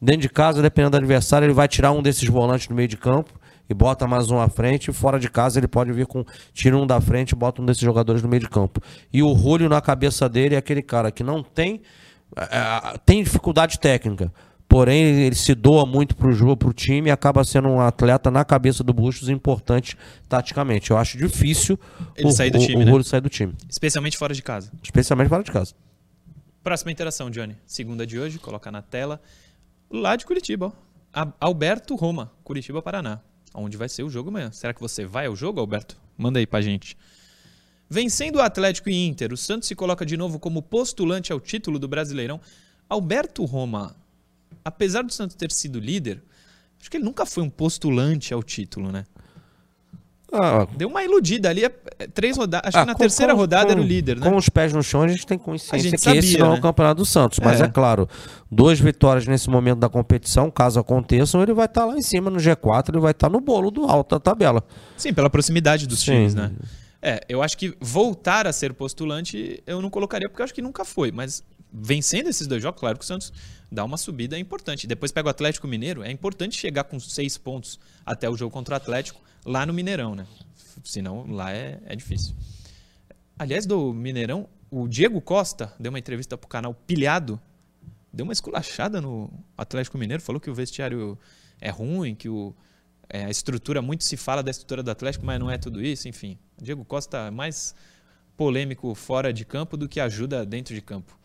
[0.00, 2.96] Dentro de casa, dependendo do adversário, ele vai tirar um desses volantes no meio de
[2.96, 3.32] campo
[3.68, 4.90] e bota mais um à frente.
[4.90, 6.24] E fora de casa ele pode vir com.
[6.52, 8.80] Tira um da frente e bota um desses jogadores no meio de campo.
[9.12, 11.80] E o Julio na cabeça dele é aquele cara que não tem.
[12.36, 14.32] é, tem dificuldade técnica.
[14.68, 18.44] Porém, ele se doa muito pro jogo, pro time e acaba sendo um atleta na
[18.44, 19.96] cabeça do Bustos importante
[20.28, 20.90] taticamente.
[20.90, 21.78] Eu acho difícil
[22.16, 22.86] Ele o, sair do o- time, o né?
[22.90, 23.54] Julio sair do time.
[23.70, 24.70] Especialmente fora de casa.
[24.82, 25.72] Especialmente fora de casa.
[26.66, 27.56] Próxima interação, Johnny.
[27.64, 29.22] Segunda de hoje, colocar na tela.
[29.88, 30.72] Lá de Curitiba,
[31.14, 31.32] ó.
[31.38, 33.20] Alberto Roma, Curitiba, Paraná.
[33.54, 34.50] Onde vai ser o jogo amanhã?
[34.50, 35.96] Será que você vai ao jogo, Alberto?
[36.18, 36.98] Manda aí pra gente.
[37.88, 41.78] Vencendo o Atlético e Inter, o Santos se coloca de novo como postulante ao título
[41.78, 42.40] do Brasileirão.
[42.88, 43.94] Alberto Roma,
[44.64, 46.20] apesar do Santos ter sido líder,
[46.80, 49.06] acho que ele nunca foi um postulante ao título, né?
[50.32, 52.68] Ah, Deu uma iludida ali, é, é, três rodadas.
[52.68, 54.28] Acho ah, que na com- terceira com- rodada com- era o líder, né?
[54.28, 56.50] Com os pés no chão, a gente tem consciência gente que esse sabia, não é
[56.54, 56.58] né?
[56.58, 57.38] o campeonato do Santos.
[57.40, 57.64] Mas É.
[57.64, 57.68] é.
[57.68, 58.08] claro,
[58.50, 62.38] duas vitórias nesse momento da competição, caso aconteçam, ele vai estar lá em cima no
[62.38, 64.64] G4, ele vai estar no bolo do alto da tabela.
[64.96, 66.06] Sim, pela proximidade dos Sim.
[66.12, 66.50] times, né?
[67.00, 70.62] É, eu acho que voltar a ser postulante eu não colocaria, porque eu acho que
[70.62, 71.12] nunca foi.
[71.12, 73.32] Mas vencendo esses dois jogos, claro que o Santos
[73.70, 74.86] dá uma subida importante.
[74.88, 78.74] Depois pega o Atlético Mineiro, é importante chegar com seis pontos até o jogo contra
[78.74, 80.26] o Atlético lá no Mineirão, né?
[80.84, 82.34] Senão lá é, é difícil.
[83.38, 87.40] Aliás, do Mineirão, o Diego Costa deu uma entrevista pro canal Pilhado,
[88.12, 91.16] deu uma esculachada no Atlético Mineiro, falou que o vestiário
[91.60, 92.54] é ruim, que o,
[93.08, 96.08] é, a estrutura, muito se fala da estrutura do Atlético, mas não é tudo isso,
[96.08, 96.36] enfim.
[96.60, 97.74] Diego Costa é mais
[98.36, 101.16] polêmico fora de campo do que ajuda dentro de campo.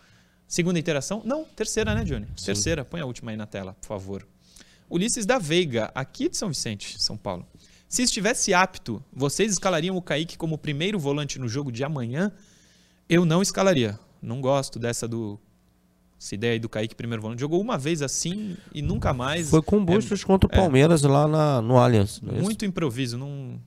[0.47, 1.21] Segunda interação?
[1.25, 2.27] Não, terceira, né, Johnny?
[2.43, 4.27] Terceira, põe a última aí na tela, por favor.
[4.89, 7.47] Ulisses da Veiga, aqui de São Vicente, São Paulo.
[7.91, 12.31] Se estivesse apto, vocês escalariam o Kaique como primeiro volante no jogo de amanhã?
[13.09, 13.99] Eu não escalaria.
[14.21, 15.37] Não gosto dessa do.
[16.17, 17.41] Essa ideia aí do Kaique primeiro volante.
[17.41, 19.49] Jogou uma vez assim e nunca mais.
[19.49, 20.55] Foi com É- Bustos contra o é.
[20.55, 22.21] Palmeiras lá na, no Allianz.
[22.25, 23.17] é muito improviso.
[23.17, 23.59] Não...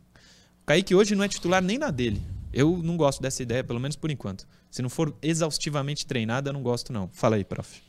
[0.62, 2.22] O Kaique hoje não é titular nem na dele.
[2.50, 4.48] Eu não gosto dessa ideia, pelo menos por enquanto.
[4.70, 7.10] Se não for exaustivamente treinada, eu não gosto, não.
[7.12, 7.82] Fala aí, prof.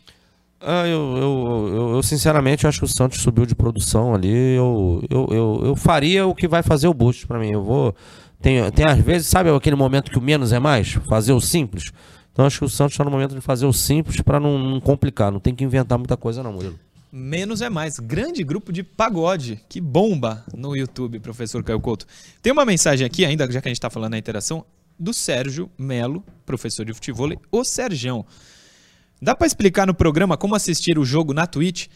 [0.59, 4.55] Ah, eu, eu, eu, eu, sinceramente acho que o Santos subiu de produção ali.
[4.55, 7.51] Eu, eu, eu, eu faria o que vai fazer o Bustos pra mim.
[7.51, 7.95] Eu vou.
[8.41, 10.93] Tem, tem às vezes, sabe aquele momento que o menos é mais?
[11.07, 11.91] Fazer o simples.
[12.31, 14.81] Então acho que o Santos está no momento de fazer o simples pra não, não
[14.81, 15.31] complicar.
[15.31, 16.79] Não tem que inventar muita coisa, não, Murilo.
[17.11, 17.97] Menos é mais.
[17.97, 19.61] Grande grupo de pagode.
[19.69, 22.05] Que bomba no YouTube, professor Caio Couto.
[22.41, 24.65] Tem uma mensagem aqui, ainda já que a gente está falando na interação,
[24.99, 28.25] do Sérgio Melo, professor de futebol, o Serjão.
[29.25, 31.88] Dá para explicar no programa como assistir o jogo na Twitch?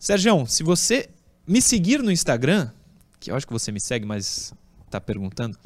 [0.00, 1.08] Serjão, se você
[1.46, 2.72] me seguir no Instagram,
[3.20, 4.52] que eu acho que você me segue, mas
[4.90, 5.56] tá perguntando,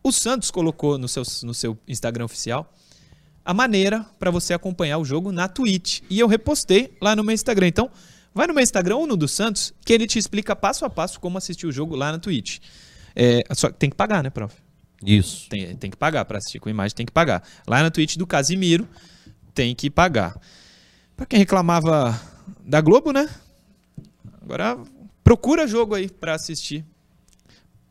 [0.00, 2.72] o Santos colocou no seu, no seu Instagram oficial
[3.44, 6.02] a maneira para você acompanhar o jogo na Twitch.
[6.08, 7.66] E eu repostei lá no meu Instagram.
[7.66, 7.90] Então,
[8.32, 11.18] vai no meu Instagram ou no do Santos, que ele te explica passo a passo
[11.18, 12.60] como assistir o jogo lá na Twitch.
[13.16, 14.54] É, só que tem que pagar, né, prof?
[15.04, 15.48] Isso.
[15.48, 17.42] Tem, tem que pagar para assistir com imagem, tem que pagar.
[17.66, 18.88] Lá na Twitch do Casimiro,
[19.54, 20.38] tem que pagar.
[21.16, 22.20] Para quem reclamava
[22.64, 23.28] da Globo, né?
[24.42, 24.78] Agora
[25.22, 26.84] procura jogo aí para assistir.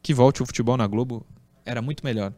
[0.02, 1.26] Que volte o futebol na Globo
[1.65, 2.34] era muito melhor.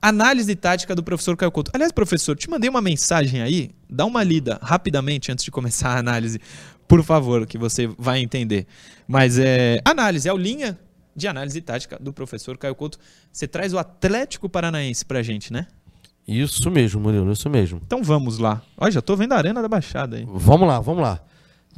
[0.00, 1.70] Análise tática do professor Caio Couto.
[1.74, 3.74] Aliás, professor, te mandei uma mensagem aí.
[3.88, 6.40] Dá uma lida rapidamente antes de começar a análise,
[6.88, 8.66] por favor, que você vai entender.
[9.06, 10.78] Mas é análise, é a linha
[11.16, 12.98] de análise tática do professor Caio Couto.
[13.32, 15.66] Você traz o Atlético Paranaense pra gente, né?
[16.26, 17.80] Isso mesmo, Murilo, isso mesmo.
[17.84, 18.62] Então vamos lá.
[18.78, 20.26] Olha, já tô vendo a Arena da Baixada aí.
[20.26, 21.20] Vamos lá, vamos lá.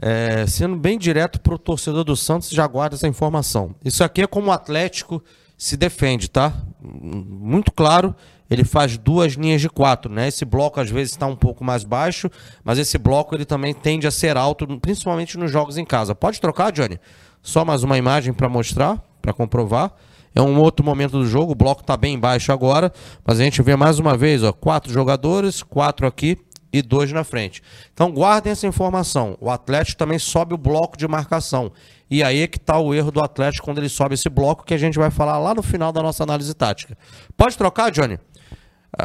[0.00, 3.74] É, sendo bem direto pro torcedor do Santos, já guarda essa informação.
[3.84, 5.22] Isso aqui é como o Atlético
[5.56, 6.52] se defende, tá?
[6.80, 8.14] Muito claro,
[8.48, 10.28] ele faz duas linhas de quatro, né?
[10.28, 12.30] Esse bloco às vezes está um pouco mais baixo,
[12.62, 16.14] mas esse bloco ele também tende a ser alto, principalmente nos jogos em casa.
[16.14, 17.00] Pode trocar, Johnny?
[17.42, 19.92] Só mais uma imagem para mostrar, para comprovar.
[20.36, 22.92] É um outro momento do jogo, o bloco está bem baixo agora,
[23.24, 26.36] mas a gente vê mais uma vez, ó, quatro jogadores, quatro aqui
[26.70, 27.62] e dois na frente.
[27.94, 29.38] Então guardem essa informação.
[29.40, 31.72] O Atlético também sobe o bloco de marcação.
[32.10, 34.74] E aí é que está o erro do Atlético quando ele sobe esse bloco, que
[34.74, 36.98] a gente vai falar lá no final da nossa análise tática.
[37.34, 38.18] Pode trocar, Johnny?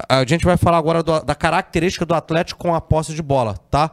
[0.09, 3.55] A, gente vai falar agora do- da característica do Atlético com a posse de bola,
[3.69, 3.91] tá?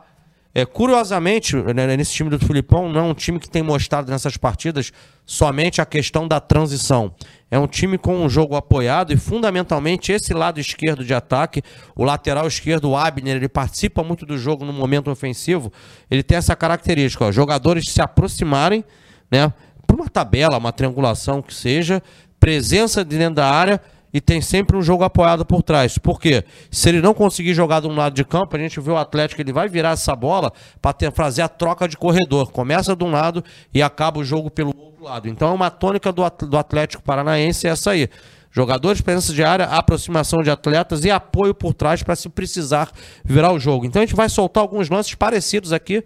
[0.59, 4.37] É, curiosamente, né, nesse time do Filipão, não é um time que tem mostrado nessas
[4.37, 4.93] partidas
[5.25, 7.15] somente a questão da transição.
[7.49, 11.63] É um time com um jogo apoiado e, fundamentalmente, esse lado esquerdo de ataque,
[11.95, 15.73] o lateral esquerdo, o Abner, ele participa muito do jogo no momento ofensivo.
[16.11, 18.85] Ele tem essa característica: ó, jogadores se aproximarem,
[19.31, 19.53] né,
[19.87, 22.03] por uma tabela, uma triangulação que seja,
[22.41, 23.81] presença de dentro da área
[24.13, 25.99] e tem sempre um jogo apoiado por trás.
[25.99, 26.45] Por quê?
[26.71, 29.41] Se ele não conseguir jogar de um lado de campo, a gente vê o Atlético,
[29.41, 32.51] ele vai virar essa bola para fazer a troca de corredor.
[32.51, 35.29] Começa de um lado e acaba o jogo pelo outro lado.
[35.29, 38.09] Então é uma tônica do Atlético Paranaense essa aí.
[38.51, 42.91] Jogadores, presença de área, aproximação de atletas e apoio por trás para se precisar
[43.23, 43.85] virar o jogo.
[43.85, 46.03] Então a gente vai soltar alguns lances parecidos aqui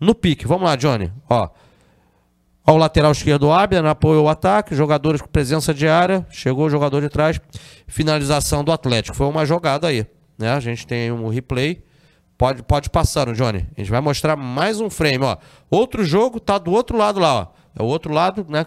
[0.00, 0.46] no pique.
[0.46, 1.10] Vamos lá, Johnny.
[1.28, 1.48] Ó.
[2.68, 6.66] Ó o lateral esquerdo, Abner, no apoio ao ataque, jogadores com presença de área, chegou
[6.66, 7.40] o jogador de trás,
[7.86, 9.16] finalização do Atlético.
[9.16, 10.04] Foi uma jogada aí,
[10.36, 10.50] né?
[10.50, 11.84] A gente tem um replay.
[12.36, 13.66] Pode, pode passar, Johnny.
[13.76, 15.36] A gente vai mostrar mais um frame, ó.
[15.70, 17.46] Outro jogo tá do outro lado lá, ó.
[17.78, 18.66] É o outro lado, né?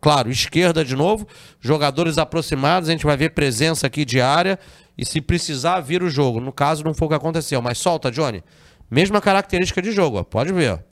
[0.00, 1.26] Claro, esquerda de novo,
[1.58, 4.58] jogadores aproximados, a gente vai ver presença aqui de área
[4.96, 6.38] e se precisar vir o jogo.
[6.38, 8.42] No caso não foi o que aconteceu, mas solta, Johnny.
[8.90, 10.24] Mesma característica de jogo, ó.
[10.24, 10.87] Pode ver, ó.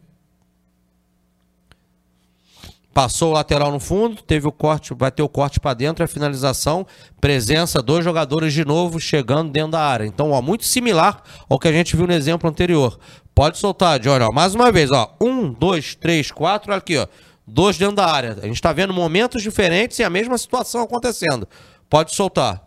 [2.96, 6.08] Passou o lateral no fundo, teve o corte, vai ter o corte para dentro, a
[6.08, 6.86] finalização,
[7.20, 10.06] presença, dois jogadores de novo chegando dentro da área.
[10.06, 12.98] Então, ó, muito similar ao que a gente viu no exemplo anterior.
[13.34, 14.32] Pode soltar, Johnny, ó.
[14.32, 15.14] Mais uma vez, ó.
[15.20, 17.06] Um, dois, três, quatro, aqui, ó.
[17.46, 18.38] Dois dentro da área.
[18.40, 21.46] A gente está vendo momentos diferentes e a mesma situação acontecendo.
[21.90, 22.65] Pode soltar.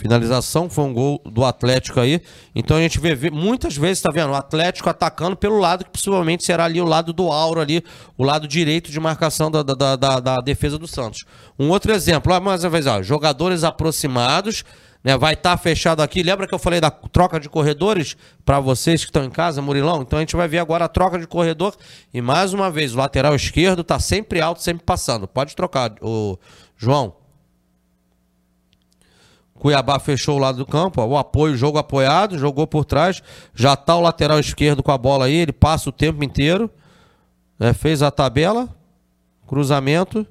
[0.00, 2.22] Finalização foi um gol do Atlético aí.
[2.54, 4.30] Então a gente vê, muitas vezes, tá vendo?
[4.30, 7.84] O Atlético atacando pelo lado que possivelmente será ali o lado do Auro ali,
[8.16, 11.26] o lado direito de marcação da, da, da, da defesa do Santos.
[11.58, 14.64] Um outro exemplo, mais uma vez, ó, jogadores aproximados.
[15.02, 16.22] Né, vai estar tá fechado aqui.
[16.22, 20.02] Lembra que eu falei da troca de corredores para vocês que estão em casa, Murilão?
[20.02, 21.74] Então a gente vai ver agora a troca de corredor.
[22.12, 25.26] E mais uma vez, o lateral esquerdo está sempre alto, sempre passando.
[25.26, 26.38] Pode trocar, o
[26.76, 27.19] João.
[29.60, 33.22] Cuiabá fechou o lado do campo, ó, o apoio, jogo apoiado, jogou por trás,
[33.54, 36.70] já tá o lateral esquerdo com a bola aí, ele passa o tempo inteiro,
[37.58, 38.68] né, fez a tabela,
[39.46, 40.26] cruzamento,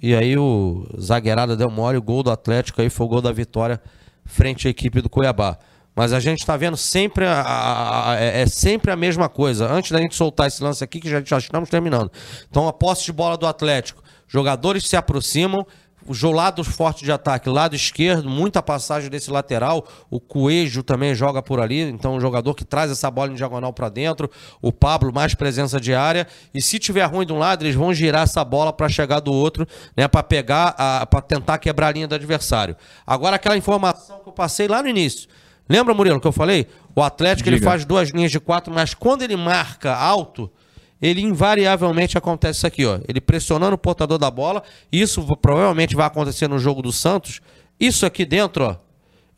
[0.00, 3.30] e aí o zagueirada deu mole, o gol do Atlético aí foi o gol da
[3.30, 3.78] vitória
[4.24, 5.58] frente à equipe do Cuiabá.
[5.94, 9.70] Mas a gente está vendo sempre a, a, a, é, é sempre a mesma coisa.
[9.70, 12.10] Antes da gente soltar esse lance aqui, que já, já estamos terminando.
[12.50, 14.02] Então a posse de bola do Atlético.
[14.28, 15.66] Jogadores se aproximam,
[16.08, 19.86] o lado forte de ataque, lado esquerdo, muita passagem desse lateral.
[20.10, 23.72] O Coelho também joga por ali, então um jogador que traz essa bola em diagonal
[23.72, 24.30] para dentro.
[24.62, 26.26] O Pablo, mais presença de área.
[26.54, 29.32] E se tiver ruim de um lado, eles vão girar essa bola para chegar do
[29.32, 29.66] outro,
[29.96, 30.72] né, para pegar,
[31.06, 32.76] para tentar quebrar a linha do adversário.
[33.06, 35.28] Agora, aquela informação que eu passei lá no início.
[35.68, 36.68] Lembra, Murilo, que eu falei?
[36.94, 40.50] O Atlético ele faz duas linhas de quatro, mas quando ele marca alto,
[41.00, 42.98] ele invariavelmente acontece isso aqui, ó.
[43.06, 44.62] Ele pressionando o portador da bola.
[44.90, 47.40] Isso provavelmente vai acontecer no jogo do Santos.
[47.78, 48.76] Isso aqui dentro, ó,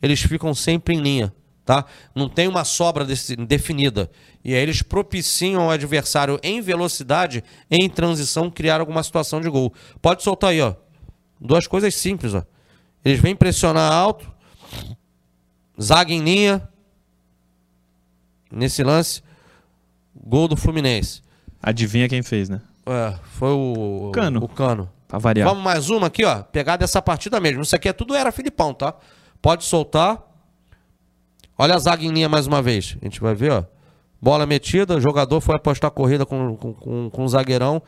[0.01, 1.33] eles ficam sempre em linha,
[1.65, 1.85] tá?
[2.15, 4.09] Não tem uma sobra desse, definida.
[4.43, 9.73] E aí eles propiciam ao adversário em velocidade, em transição, criar alguma situação de gol.
[10.01, 10.75] Pode soltar aí, ó.
[11.39, 12.43] Duas coisas simples, ó.
[13.03, 14.31] Eles vêm pressionar alto,
[15.81, 16.67] zaga em linha.
[18.51, 19.21] Nesse lance,
[20.15, 21.21] gol do Fluminense.
[21.61, 22.61] Adivinha quem fez, né?
[22.85, 24.43] É, foi o Cano.
[24.43, 24.89] O Cano.
[25.07, 25.47] Pra variar.
[25.47, 26.43] Vamos mais uma aqui, ó.
[26.43, 27.61] Pegar dessa partida mesmo.
[27.61, 28.93] Isso aqui é tudo era Filipão, tá?
[29.41, 30.23] Pode soltar.
[31.57, 32.95] Olha a zaga em linha mais uma vez.
[33.01, 33.63] A gente vai ver, ó.
[34.21, 37.81] Bola metida, o jogador foi apostar a corrida com, com, com, com o zagueirão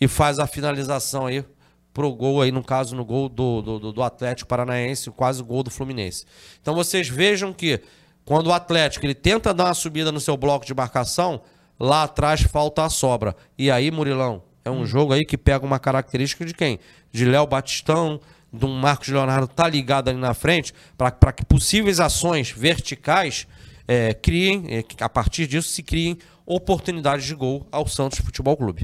[0.00, 1.44] e faz a finalização aí
[1.92, 5.62] pro gol aí, no caso, no gol do, do, do Atlético Paranaense, quase o gol
[5.62, 6.24] do Fluminense.
[6.60, 7.80] Então vocês vejam que
[8.24, 11.40] quando o Atlético ele tenta dar uma subida no seu bloco de marcação,
[11.80, 13.34] lá atrás falta a sobra.
[13.56, 14.86] E aí, Murilão, é um hum.
[14.86, 16.78] jogo aí que pega uma característica de quem?
[17.10, 18.20] De Léo Batistão,
[18.52, 23.46] de um Marcos Leonardo tá ligado ali na frente, para que possíveis ações verticais
[23.88, 28.82] é, criem, é, a partir disso se criem oportunidades de gol ao Santos Futebol Clube.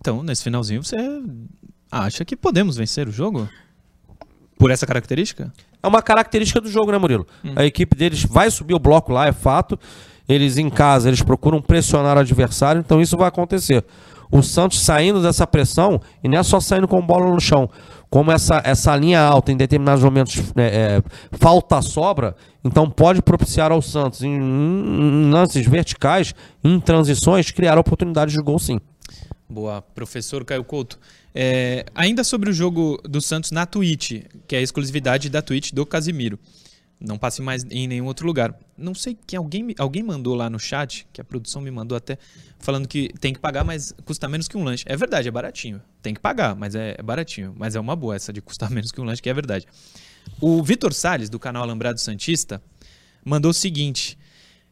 [0.00, 0.96] Então, nesse finalzinho, você
[1.90, 3.48] acha que podemos vencer o jogo?
[4.58, 5.52] Por essa característica?
[5.82, 7.26] É uma característica do jogo, né, Murilo?
[7.44, 7.52] Hum.
[7.56, 9.78] A equipe deles vai subir o bloco lá, é fato
[10.28, 13.84] eles em casa, eles procuram pressionar o adversário, então isso vai acontecer.
[14.30, 17.70] O Santos saindo dessa pressão, e não é só saindo com bola no chão,
[18.10, 22.34] como essa, essa linha alta em determinados momentos é, é, falta sobra,
[22.64, 28.58] então pode propiciar ao Santos, em, em lances verticais, em transições, criar oportunidades de gol
[28.58, 28.80] sim.
[29.48, 30.98] Boa, professor Caio Couto.
[31.32, 35.70] É, ainda sobre o jogo do Santos na Twitch, que é a exclusividade da Twitch
[35.72, 36.38] do Casimiro.
[36.98, 38.58] Não passe mais em nenhum outro lugar.
[38.76, 42.16] Não sei quem alguém, alguém mandou lá no chat, que a produção me mandou até,
[42.58, 44.84] falando que tem que pagar, mas custa menos que um lanche.
[44.86, 45.82] É verdade, é baratinho.
[46.00, 47.54] Tem que pagar, mas é, é baratinho.
[47.58, 49.66] Mas é uma boa essa de custar menos que um lanche, que é verdade.
[50.40, 52.62] O Vitor Sales do canal Alambrado Santista,
[53.26, 54.16] mandou o seguinte: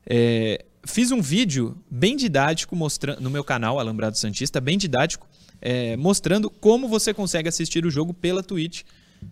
[0.07, 5.27] é, fiz um vídeo bem didático mostrando no meu canal Alambrado Santista, bem didático,
[5.61, 8.83] é, mostrando como você consegue assistir o jogo pela Twitch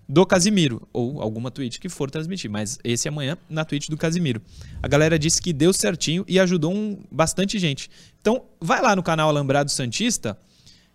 [0.09, 4.42] do Casimiro, ou alguma Twitch que for transmitir, mas esse amanhã na Twitch do Casimiro.
[4.83, 7.90] A galera disse que deu certinho e ajudou um, bastante gente.
[8.20, 10.38] Então, vai lá no canal Alambrado Santista,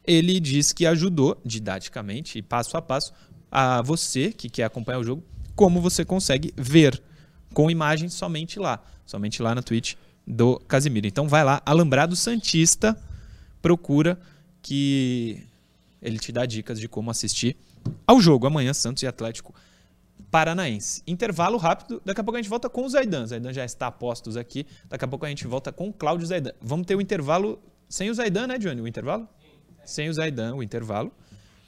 [0.05, 3.13] ele diz que ajudou didaticamente e passo a passo
[3.51, 5.23] a você que quer acompanhar o jogo,
[5.55, 7.01] como você consegue ver
[7.53, 11.07] com imagem somente lá, somente lá na Twitch do Casimiro.
[11.07, 12.97] Então vai lá, Alambrado Santista,
[13.61, 14.19] procura
[14.61, 15.43] que
[16.01, 17.57] ele te dá dicas de como assistir
[18.05, 19.53] ao jogo amanhã Santos e Atlético
[20.31, 21.01] Paranaense.
[21.07, 23.25] Intervalo rápido, daqui a pouco a gente volta com o Zaidan.
[23.25, 24.65] Zaidan já está a postos aqui.
[24.89, 26.51] Daqui a pouco a gente volta com o Cláudio Zaidan.
[26.61, 28.81] Vamos ter o um intervalo sem o Zaidan, né, Johnny?
[28.81, 29.27] O intervalo?
[29.85, 31.11] Sem o Zaidan, o intervalo.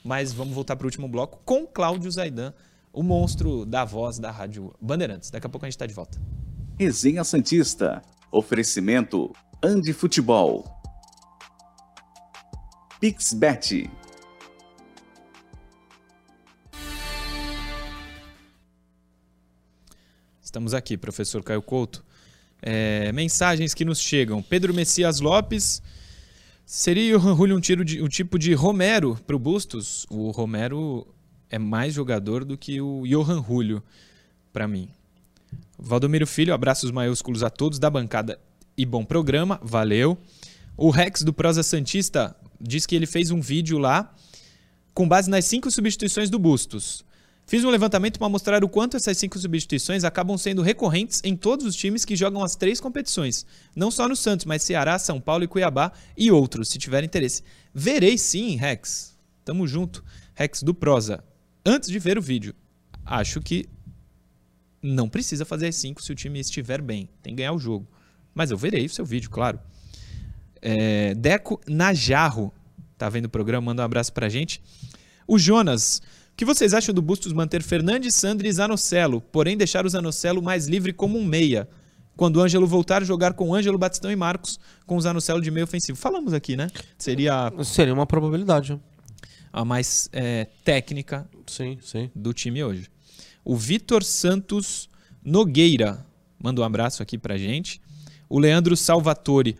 [0.04, 2.52] Mas vamos voltar para o último bloco com Cláudio Zaidan,
[2.92, 5.30] o monstro da voz da Rádio Bandeirantes.
[5.30, 6.18] Daqui a pouco a gente está de volta.
[6.78, 8.02] Resenha Santista.
[8.32, 10.64] Oferecimento Andi Futebol.
[13.00, 13.90] Pixbet.
[20.50, 22.04] Estamos aqui, professor Caio Couto.
[22.60, 24.42] É, mensagens que nos chegam.
[24.42, 25.80] Pedro Messias Lopes.
[26.66, 30.08] Seria o Julio um, tiro de, um tipo de Romero para o Bustos?
[30.10, 31.06] O Romero
[31.48, 33.80] é mais jogador do que o Johan Julio,
[34.52, 34.88] para mim.
[35.78, 38.36] Valdomiro Filho, abraços maiúsculos a todos da bancada
[38.76, 40.18] e bom programa, valeu.
[40.76, 44.12] O Rex do Prosa Santista diz que ele fez um vídeo lá
[44.92, 47.04] com base nas cinco substituições do Bustos.
[47.50, 51.66] Fiz um levantamento para mostrar o quanto essas cinco substituições acabam sendo recorrentes em todos
[51.66, 53.44] os times que jogam as três competições.
[53.74, 57.42] Não só no Santos, mas Ceará, São Paulo e Cuiabá e outros, se tiver interesse.
[57.74, 59.18] Verei sim, Rex.
[59.44, 60.04] Tamo junto.
[60.32, 61.24] Rex do Prosa.
[61.66, 62.54] Antes de ver o vídeo,
[63.04, 63.68] acho que
[64.80, 67.08] não precisa fazer as 5 se o time estiver bem.
[67.20, 67.84] Tem que ganhar o jogo.
[68.32, 69.58] Mas eu verei o seu vídeo, claro.
[70.62, 72.54] É, Deco Najarro
[72.96, 74.62] tá vendo o programa, manda um abraço pra gente.
[75.26, 76.00] O Jonas,
[76.40, 80.66] que vocês acham do Bustos manter Fernandes, Sandri e Zanocelo, porém deixar o Zanocelo mais
[80.66, 81.68] livre como um meia?
[82.16, 85.64] Quando o Ângelo voltar, jogar com Ângelo, Batistão e Marcos, com o Zanocelo de meio
[85.64, 85.98] ofensivo.
[85.98, 86.70] Falamos aqui, né?
[86.96, 87.52] Seria.
[87.62, 88.80] Seria uma probabilidade.
[89.52, 92.10] A mais é, técnica sim, sim.
[92.14, 92.88] do time hoje.
[93.44, 94.88] O Vitor Santos
[95.22, 96.06] Nogueira
[96.42, 97.82] manda um abraço aqui pra gente.
[98.30, 99.58] O Leandro Salvatore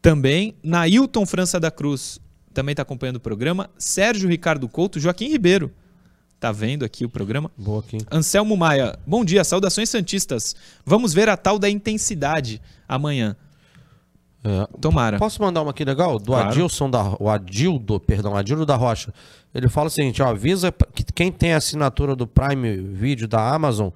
[0.00, 0.56] também.
[0.62, 2.18] Nailton França da Cruz
[2.54, 3.68] também está acompanhando o programa.
[3.76, 5.70] Sérgio Ricardo Couto, Joaquim Ribeiro.
[6.38, 7.50] Tá vendo aqui o programa?
[7.56, 7.98] Boa aqui.
[8.10, 10.54] Anselmo Maia, bom dia, saudações santistas.
[10.84, 13.34] Vamos ver a tal da intensidade amanhã.
[14.44, 14.66] É.
[14.80, 15.18] Tomara.
[15.18, 16.18] Posso mandar uma aqui legal?
[16.18, 16.48] Do Claro.
[16.50, 19.12] Adilson da o Adildo, perdão, Adildo da Rocha.
[19.52, 23.52] Ele fala o seguinte, ó, avisa que quem tem a assinatura do Prime Video da
[23.54, 23.88] Amazon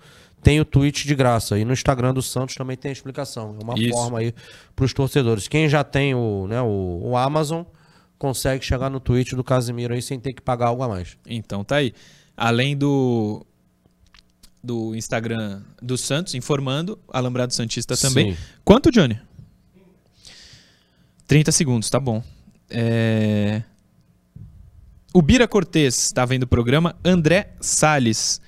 [0.42, 1.58] tem o tweet de graça.
[1.58, 3.56] E no Instagram do Santos também tem a explicação.
[3.60, 3.90] É uma Isso.
[3.92, 4.34] forma aí
[4.74, 5.46] para os torcedores.
[5.46, 7.62] Quem já tem o, né, o, o Amazon
[8.18, 11.16] consegue chegar no tweet do Casimiro aí sem ter que pagar algo a mais.
[11.26, 11.92] Então tá aí.
[12.40, 13.44] Além do
[14.64, 18.34] do Instagram do Santos informando, Alambrado Santista também.
[18.34, 18.40] Sim.
[18.64, 19.20] Quanto, Johnny?
[21.26, 22.22] 30 segundos, tá bom.
[22.70, 23.62] É...
[25.12, 26.96] O Bira Cortez está vendo o programa.
[27.04, 28.40] André Sales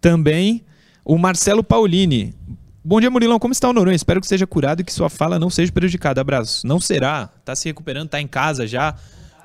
[0.00, 0.64] também.
[1.04, 2.34] O Marcelo Paulini.
[2.82, 3.38] Bom dia, Murilão.
[3.38, 3.94] Como está o Noronha?
[3.94, 6.22] Espero que seja curado e que sua fala não seja prejudicada.
[6.22, 6.66] Abraço.
[6.66, 7.26] Não será.
[7.44, 8.94] Tá se recuperando, tá em casa já.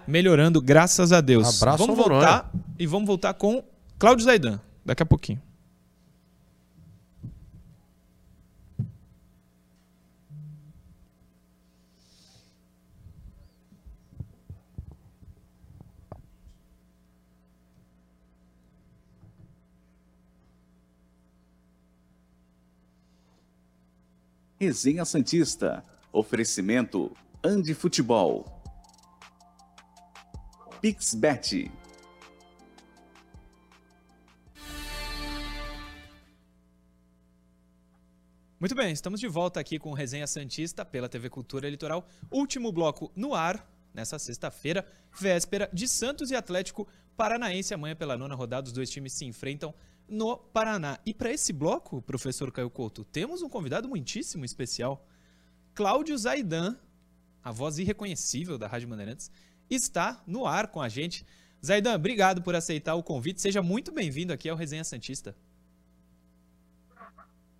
[0.08, 1.62] Melhorando, graças a Deus.
[1.62, 2.22] Abraço vamos ao Noronha.
[2.22, 3.62] voltar e vamos voltar com
[4.00, 4.62] Cláudio Zaidan.
[4.86, 5.42] Daqui a pouquinho.
[24.58, 25.84] Resenha Santista.
[26.14, 27.12] Oferecimento
[27.44, 28.46] Andi Futebol.
[30.82, 31.70] Pixbet.
[38.60, 42.06] Muito bem, estamos de volta aqui com Resenha Santista pela TV Cultura Litoral.
[42.30, 44.86] Último bloco no ar, nessa sexta-feira,
[45.17, 47.74] véspera de Santos e Atlético Paranaense.
[47.74, 49.74] Amanhã, pela nona rodada, os dois times se enfrentam
[50.10, 51.00] no Paraná.
[51.06, 55.08] E para esse bloco, professor Caio Couto, temos um convidado muitíssimo especial.
[55.74, 56.76] Cláudio Zaidan,
[57.41, 59.32] a voz irreconhecível da Rádio Bandeirantes,
[59.69, 61.26] está no ar com a gente.
[61.65, 63.39] Zaidan, obrigado por aceitar o convite.
[63.39, 65.34] Seja muito bem-vindo aqui ao Resenha Santista.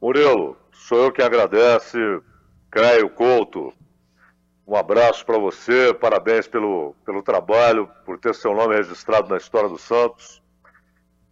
[0.02, 1.98] Murilo, sou eu que agradece,
[2.72, 3.74] Caio Couto.
[4.68, 9.68] Um abraço para você, parabéns pelo, pelo trabalho, por ter seu nome registrado na história
[9.68, 10.42] do Santos.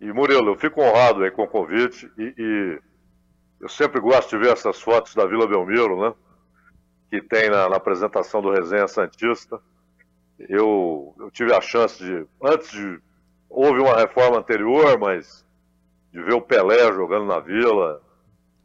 [0.01, 2.79] E Murilo, eu fico honrado com o convite e, e
[3.61, 6.13] eu sempre gosto de ver essas fotos da Vila Belmiro, né?
[7.09, 9.59] que tem na, na apresentação do Resenha Santista.
[10.37, 12.99] Eu, eu, tive a chance de, antes de,
[13.49, 15.45] houve uma reforma anterior, mas
[16.11, 18.01] de ver o Pelé jogando na Vila.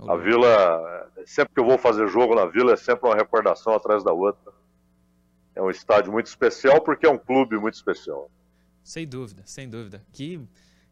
[0.08, 4.02] A Vila, sempre que eu vou fazer jogo na Vila, é sempre uma recordação atrás
[4.02, 4.52] da outra.
[5.54, 8.30] É um estádio muito especial porque é um clube muito especial.
[8.82, 10.04] Sem dúvida, sem dúvida.
[10.12, 10.40] Que,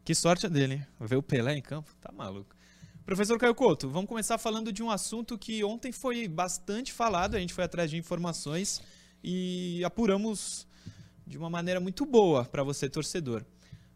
[0.05, 0.87] que sorte dele, hein?
[1.01, 2.55] Ver o Pelé em campo, tá maluco.
[3.05, 7.41] Professor Caio Couto, vamos começar falando de um assunto que ontem foi bastante falado, a
[7.41, 8.81] gente foi atrás de informações
[9.25, 10.69] e apuramos
[11.27, 13.45] de uma maneira muito boa para você, torcedor.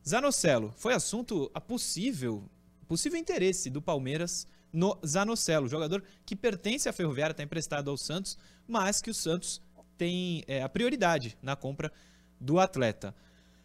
[0.06, 2.42] Zanocelo, foi assunto a possível,
[2.88, 8.36] possível interesse do Palmeiras no Zanocelo, jogador que pertence à Ferroviária, está emprestado ao Santos,
[8.66, 9.62] mas que o Santos
[9.96, 11.92] tem é, a prioridade na compra
[12.40, 13.14] do atleta.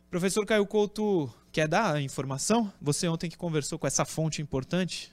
[0.10, 2.72] Professor Caio Couto, quer dar a informação?
[2.82, 5.12] Você ontem que conversou com essa fonte importante?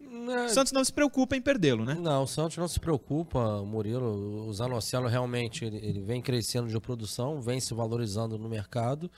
[0.00, 1.94] O Santos não se preocupa em perdê-lo, né?
[1.94, 4.48] Não, o Santos não se preocupa, Murilo.
[4.48, 9.10] O Zanocelo realmente ele, ele, vem crescendo de produção, vem se valorizando no mercado.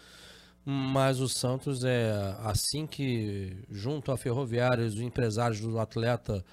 [0.65, 6.45] Mas o Santos é assim que, junto à Ferroviária, os empresários do atleta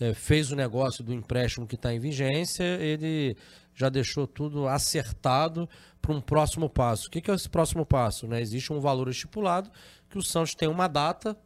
[0.00, 3.36] é, fez o negócio do empréstimo que está em vigência, ele
[3.74, 5.68] já deixou tudo acertado
[6.00, 7.06] para um próximo passo.
[7.06, 8.26] O que, que é esse próximo passo?
[8.26, 8.40] Né?
[8.40, 9.70] Existe um valor estipulado
[10.10, 11.36] que o Santos tem uma data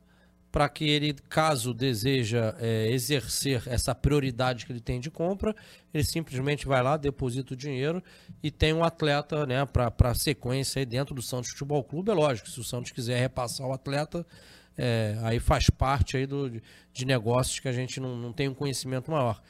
[0.56, 5.54] para que ele, caso deseja é, exercer essa prioridade que ele tem de compra,
[5.92, 8.02] ele simplesmente vai lá, deposita o dinheiro
[8.42, 12.10] e tem um atleta né, para sequência aí dentro do Santos Futebol Clube.
[12.10, 14.26] É lógico, se o Santos quiser repassar o atleta,
[14.78, 16.50] é, aí faz parte aí do,
[16.90, 19.42] de negócios que a gente não, não tem um conhecimento maior.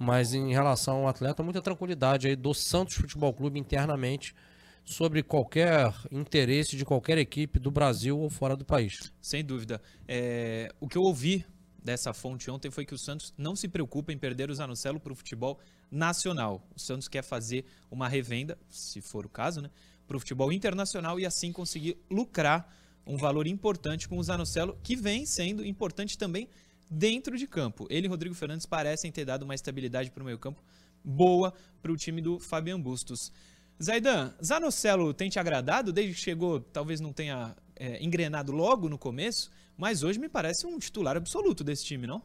[0.00, 4.34] Mas em relação ao atleta, muita tranquilidade aí do Santos Futebol Clube internamente
[4.84, 9.12] sobre qualquer interesse de qualquer equipe do Brasil ou fora do país.
[9.20, 9.80] Sem dúvida.
[10.06, 11.44] É, o que eu ouvi
[11.82, 15.12] dessa fonte ontem foi que o Santos não se preocupa em perder o Zanocelo para
[15.12, 15.58] o futebol
[15.90, 16.66] nacional.
[16.74, 19.70] O Santos quer fazer uma revenda, se for o caso, né,
[20.06, 22.74] para o futebol internacional e assim conseguir lucrar
[23.06, 26.48] um valor importante com o Zanocelo, que vem sendo importante também
[26.90, 27.86] dentro de campo.
[27.90, 30.62] Ele e Rodrigo Fernandes parecem ter dado uma estabilidade para o meio campo
[31.04, 33.30] boa para o time do Fabian Bustos.
[33.82, 36.60] Zaidan, Zanocelo tem te agradado desde que chegou?
[36.60, 41.64] Talvez não tenha é, engrenado logo no começo, mas hoje me parece um titular absoluto
[41.64, 42.22] desse time, não?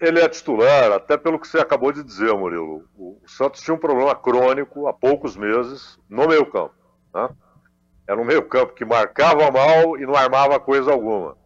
[0.00, 2.88] Ele é titular, até pelo que você acabou de dizer, Murilo.
[2.96, 6.74] O Santos tinha um problema crônico há poucos meses no meio-campo.
[7.14, 7.28] Né?
[8.08, 11.36] Era um meio-campo que marcava mal e não armava coisa alguma.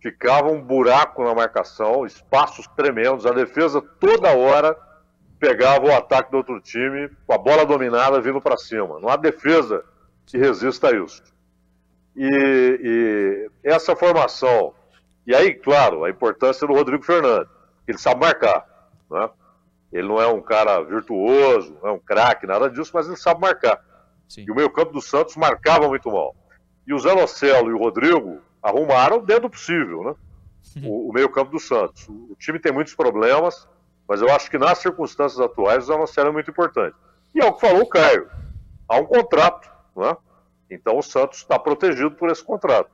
[0.00, 4.74] Ficava um buraco na marcação, espaços tremendos, a defesa toda hora
[5.38, 8.98] pegava o ataque do outro time com a bola dominada vindo para cima.
[9.00, 9.84] Não há defesa
[10.24, 11.22] que resista a isso.
[12.16, 12.28] E,
[12.82, 14.74] e, essa formação,
[15.26, 17.48] e aí, claro, a importância do Rodrigo Fernandes,
[17.86, 18.66] ele sabe marcar.
[19.10, 19.28] Né?
[19.92, 23.40] Ele não é um cara virtuoso, não é um craque, nada disso, mas ele sabe
[23.40, 23.84] marcar.
[24.28, 24.44] Sim.
[24.46, 26.34] E o meio-campo do Santos marcava muito mal.
[26.86, 30.14] E o Zé Locelo e o Rodrigo arrumaram dentro do possível, né?
[30.84, 32.06] O, o meio-campo do Santos.
[32.06, 33.66] O, o time tem muitos problemas
[34.08, 36.96] mas eu acho que nas circunstâncias atuais o Zanocelo é muito importante.
[37.34, 38.28] E é o que falou o Caio.
[38.88, 40.16] Há um contrato, né?
[40.70, 42.90] Então o Santos está protegido por esse contrato.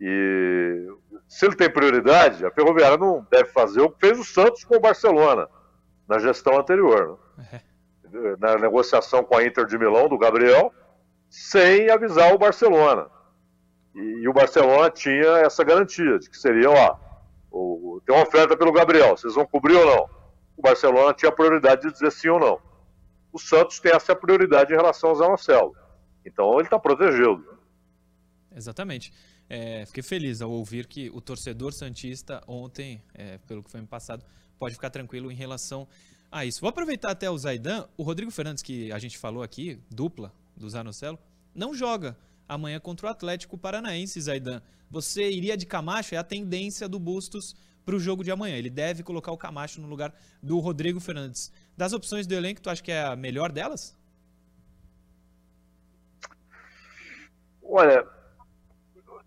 [0.00, 0.88] E
[1.28, 4.76] se ele tem prioridade, a Ferroviária não deve fazer o que fez o Santos com
[4.76, 5.48] o Barcelona
[6.08, 7.18] na gestão anterior.
[7.36, 7.60] Né?
[8.14, 8.36] É.
[8.38, 10.72] Na negociação com a Inter de Milão, do Gabriel,
[11.28, 13.08] sem avisar o Barcelona.
[13.94, 16.96] E, e o Barcelona tinha essa garantia de que seria, ó,
[18.04, 20.10] tem uma oferta pelo Gabriel, vocês vão cobrir ou não?
[20.56, 22.60] O Barcelona tinha a prioridade de dizer sim ou não.
[23.32, 25.76] O Santos tem essa prioridade em relação ao Zé Marcelo.
[26.24, 27.44] Então ele está protegido.
[28.54, 29.12] Exatamente.
[29.48, 33.86] É, fiquei feliz ao ouvir que o torcedor Santista ontem, é, pelo que foi me
[33.86, 34.24] passado,
[34.58, 35.86] pode ficar tranquilo em relação
[36.30, 36.60] a isso.
[36.60, 37.86] Vou aproveitar até o Zaidan.
[37.96, 41.18] O Rodrigo Fernandes, que a gente falou aqui, dupla do Zanocelo,
[41.54, 42.16] não joga
[42.48, 44.60] amanhã contra o Atlético Paranaense, Zaidan.
[44.90, 46.14] Você iria de Camacho?
[46.14, 48.56] É a tendência do Bustos para o jogo de amanhã.
[48.56, 51.52] Ele deve colocar o Camacho no lugar do Rodrigo Fernandes.
[51.76, 53.96] Das opções do elenco, tu acha que é a melhor delas?
[57.62, 58.06] Olha.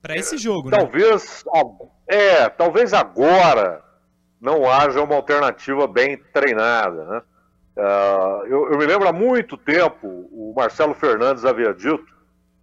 [0.01, 1.89] Para esse jogo, talvez, né?
[2.07, 3.83] É, talvez agora
[4.39, 7.21] não haja uma alternativa bem treinada, né?
[7.75, 12.16] Uh, eu, eu, me lembro há muito tempo, o Marcelo Fernandes havia dito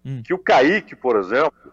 [0.05, 0.23] hum.
[0.25, 1.73] que o Kaique, por exemplo,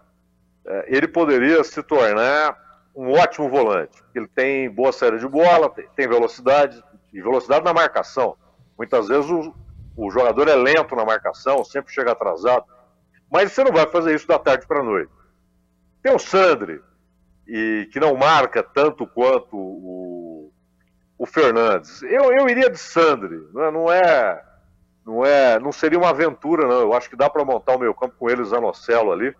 [0.66, 2.58] é, ele poderia se tornar
[2.96, 4.04] um ótimo volante.
[4.14, 8.38] Ele tem boa saída de bola, tem velocidade, e velocidade na marcação.
[8.78, 9.54] Muitas vezes o,
[9.96, 12.66] o jogador é lento na marcação, sempre chega atrasado.
[13.30, 15.12] Mas você não vai fazer isso da tarde para a noite.
[16.02, 16.82] Tem o Sandri,
[17.48, 20.52] e, que não marca tanto quanto o,
[21.18, 22.02] o Fernandes.
[22.04, 23.72] Eu, eu iria de Sandri, né?
[23.72, 24.44] não é,
[25.06, 26.80] não é, não seria uma aventura não.
[26.80, 29.36] Eu acho que dá para montar o meio campo com ele, Zanocelo ali.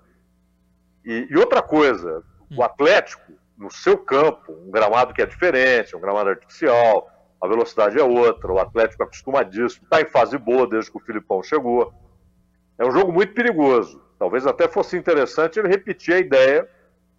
[1.06, 2.24] E, e outra coisa,
[2.56, 7.10] o Atlético no seu campo, um gramado que é diferente, um gramado artificial,
[7.40, 11.02] a velocidade é outra, o Atlético é acostumadíssimo, está em fase boa desde que o
[11.02, 11.94] Filipão chegou.
[12.78, 14.02] É um jogo muito perigoso.
[14.18, 16.68] Talvez até fosse interessante ele repetir a ideia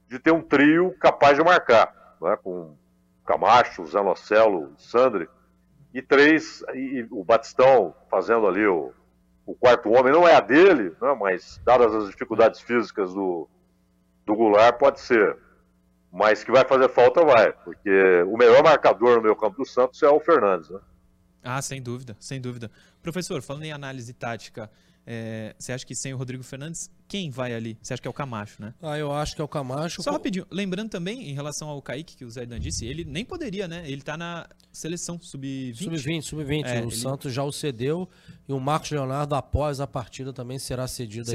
[0.08, 2.36] de ter um trio capaz de marcar, né?
[2.42, 2.76] com
[3.24, 5.28] Camacho, Zanocelo, Sandri,
[5.92, 8.92] e três, e o Batistão fazendo ali o,
[9.46, 11.16] o quarto homem, não é a dele, né?
[11.18, 13.48] mas dadas as dificuldades físicas do,
[14.24, 15.36] do Goulart, pode ser
[16.12, 17.90] mas que vai fazer falta, vai, porque
[18.26, 20.78] o melhor marcador no meio campo do Santos é o Fernandes, né?
[21.42, 22.70] Ah, sem dúvida, sem dúvida.
[23.02, 24.70] Professor, falando em análise tática,
[25.04, 27.76] é, você acha que sem o Rodrigo Fernandes, quem vai ali?
[27.82, 28.72] Você acha que é o Camacho, né?
[28.80, 30.02] Ah, eu acho que é o Camacho.
[30.02, 33.24] Só rapidinho, lembrando também, em relação ao Kaique, que o Zé Dan disse, ele nem
[33.24, 33.82] poderia, né?
[33.86, 35.76] Ele tá na seleção sub-20.
[35.76, 36.64] Sub-20, sub-20.
[36.64, 36.90] É, o ele...
[36.92, 38.08] Santos já o cedeu
[38.48, 41.30] e o Marcos Leonardo, após a partida, também será cedido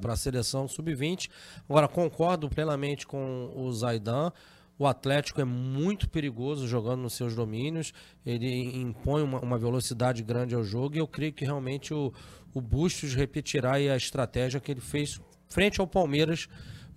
[0.00, 1.28] para a seleção sub-20.
[1.68, 4.32] Agora, concordo plenamente com o Zaidan.
[4.80, 7.92] O Atlético é muito perigoso jogando nos seus domínios,
[8.24, 12.10] ele impõe uma, uma velocidade grande ao jogo e eu creio que realmente o,
[12.54, 16.48] o Bustos repetirá a estratégia que ele fez frente ao Palmeiras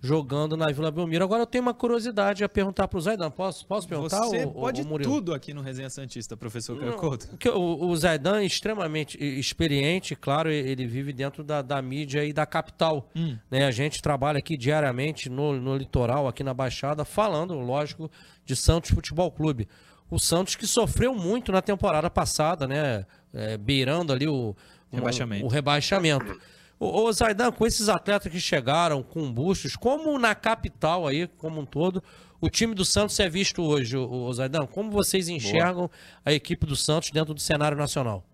[0.04, 1.24] jogando na Vila Belmiro.
[1.24, 3.30] Agora eu tenho uma curiosidade a perguntar para o Zaidan.
[3.30, 4.20] Posso, posso perguntar?
[4.20, 7.26] Você o, pode o tudo aqui no Resenha Santista, professor Caio Couto.
[7.56, 12.44] O, o Zaidan é extremamente experiente, claro, ele vive dentro da, da mídia e da
[12.44, 13.08] capital.
[13.16, 13.38] Hum.
[13.50, 13.64] Né?
[13.64, 18.10] A gente trabalha aqui diariamente no, no litoral, aqui na Baixada, falando, lógico,
[18.44, 19.66] de Santos Futebol Clube.
[20.10, 23.06] O Santos que sofreu muito na temporada passada, né?
[23.32, 24.54] É, beirando ali o,
[24.94, 25.44] Rebaixamento.
[25.44, 26.40] o rebaixamento.
[26.78, 31.64] Ô, Zaidan, com esses atletas que chegaram com bustos, como na capital aí, como um
[31.64, 32.02] todo,
[32.40, 34.66] o time do Santos é visto hoje, ô, Zaidan?
[34.66, 35.90] Como vocês enxergam Boa.
[36.24, 38.24] a equipe do Santos dentro do cenário nacional?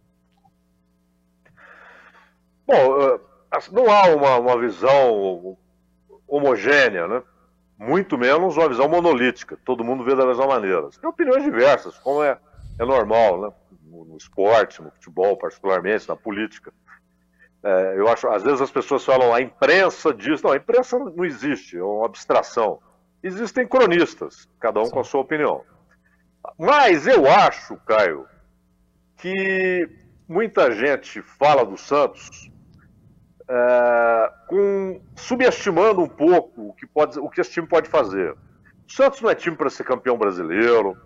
[2.66, 3.20] Bom, eh,
[3.72, 5.56] não há uma, uma visão
[6.26, 7.22] homogênea, né?
[7.78, 9.58] Muito menos uma visão monolítica.
[9.64, 10.88] Todo mundo vê da mesma maneira.
[11.00, 12.38] Tem opiniões diversas, como é,
[12.78, 13.52] é normal, né?
[13.90, 16.72] No, no esporte, no futebol, particularmente, na política.
[17.62, 20.40] É, eu acho, às vezes as pessoas falam, a imprensa diz.
[20.42, 22.80] Não, a imprensa não existe, é uma abstração.
[23.22, 24.92] Existem cronistas, cada um Sim.
[24.92, 25.62] com a sua opinião.
[26.58, 28.26] Mas eu acho, Caio,
[29.18, 29.88] que
[30.26, 32.50] muita gente fala do Santos
[33.46, 38.32] é, com, subestimando um pouco o que, pode, o que esse time pode fazer.
[38.32, 40.96] O Santos não é time para ser campeão brasileiro,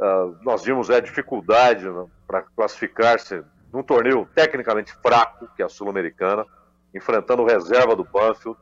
[0.00, 5.68] Uh, nós vimos a dificuldade né, para classificar-se num torneio tecnicamente fraco, que é a
[5.68, 6.46] Sul-Americana,
[6.94, 8.58] enfrentando reserva do Banfield,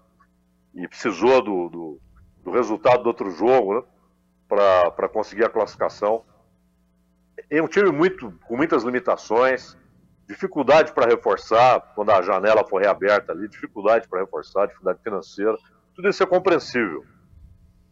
[0.74, 2.00] e precisou do, do,
[2.42, 3.82] do resultado do outro jogo né,
[4.48, 6.24] para conseguir a classificação.
[7.48, 9.76] É um time muito, com muitas limitações,
[10.26, 15.56] dificuldade para reforçar quando a janela for reaberta ali, dificuldade para reforçar, dificuldade financeira,
[15.94, 17.04] tudo isso é compreensível.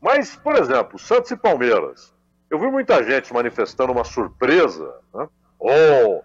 [0.01, 2.12] Mas, por exemplo, Santos e Palmeiras,
[2.51, 4.94] eu vi muita gente manifestando uma surpresa.
[5.14, 5.28] Né?
[5.59, 6.22] Oh,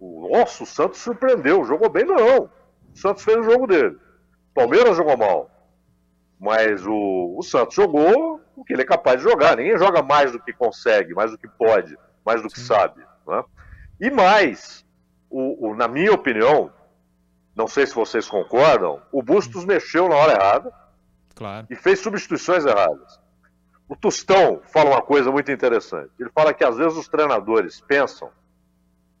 [0.00, 2.44] o nosso Santos surpreendeu, jogou bem, não.
[2.44, 2.50] O
[2.94, 3.96] Santos fez o jogo dele.
[4.50, 5.50] O Palmeiras jogou mal.
[6.38, 9.56] Mas o, o Santos jogou o que ele é capaz de jogar.
[9.56, 12.66] Ninguém joga mais do que consegue, mais do que pode, mais do que Sim.
[12.66, 13.02] sabe.
[13.26, 13.44] Né?
[14.00, 14.84] E mais,
[15.28, 16.72] o, o, na minha opinião,
[17.54, 20.72] não sei se vocês concordam, o Bustos mexeu na hora errada
[21.34, 21.66] claro.
[21.68, 23.20] e fez substituições erradas.
[23.88, 26.10] O Tostão fala uma coisa muito interessante.
[26.20, 28.30] Ele fala que às vezes os treinadores pensam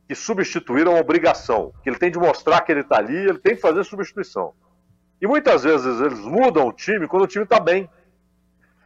[0.06, 3.38] que substituir é uma obrigação, que ele tem de mostrar que ele está ali, ele
[3.38, 4.52] tem que fazer substituição.
[5.20, 7.88] E muitas vezes eles mudam o time quando o time está bem.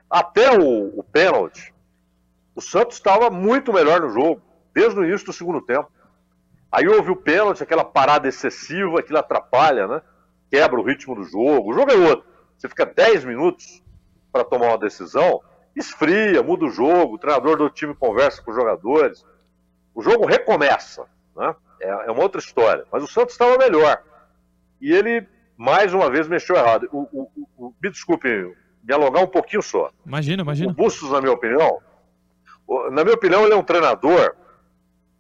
[0.09, 1.75] Até o, o pênalti,
[2.55, 4.41] o Santos estava muito melhor no jogo,
[4.75, 5.91] desde o início do segundo tempo.
[6.71, 10.03] Aí houve o pênalti, aquela parada excessiva, aquilo atrapalha, né?
[10.51, 11.71] Quebra o ritmo do jogo.
[11.71, 12.27] O jogo é outro.
[12.57, 13.83] Você fica 10 minutos
[14.33, 15.43] para tomar uma decisão,
[15.75, 19.25] esfria, muda o jogo, o treinador do time conversa com os jogadores.
[19.95, 21.05] O jogo recomeça,
[21.37, 21.55] né?
[21.83, 22.85] é, é uma outra história.
[22.91, 24.03] Mas o Santos estava melhor.
[24.81, 26.89] E ele, mais uma vez, mexeu errado.
[26.93, 28.29] O, o, o, me desculpe,
[28.83, 29.91] me alongar um pouquinho só.
[30.07, 30.71] Imagina, imagina.
[30.71, 31.81] O Bustos, na minha opinião,
[32.91, 34.35] na minha opinião, ele é um treinador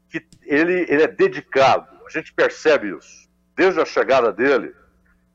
[0.09, 1.89] que ele, ele é dedicado.
[2.07, 3.29] A gente percebe isso.
[3.57, 4.75] Desde a chegada dele,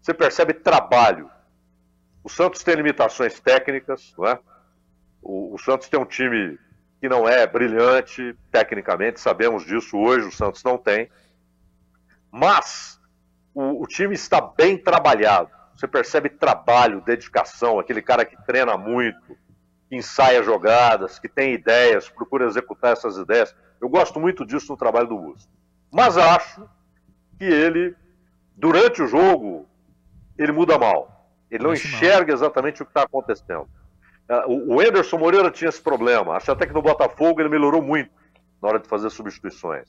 [0.02, 1.30] você percebe trabalho.
[2.24, 4.40] O Santos tem limitações técnicas, não é?
[5.28, 6.58] O, o, Santos tem um time
[7.02, 11.10] que não é brilhante tecnicamente, sabemos disso hoje, o Santos não tem.
[12.32, 12.98] Mas
[13.54, 15.50] o, o time está bem trabalhado.
[15.76, 19.38] Você percebe trabalho, dedicação, aquele cara que treina muito,
[19.90, 23.54] que ensaia jogadas, que tem ideias, procura executar essas ideias.
[23.82, 25.50] Eu gosto muito disso no trabalho do Bustos.
[25.92, 26.68] Mas acho
[27.38, 27.94] que ele,
[28.56, 29.68] durante o jogo,
[30.38, 31.30] ele muda mal.
[31.52, 33.68] Ele não enxerga exatamente o que está acontecendo.
[34.30, 36.36] É, o Anderson Moreira tinha esse problema.
[36.36, 38.12] Acho até que no Botafogo ele melhorou muito
[38.62, 39.88] na hora de fazer substituições.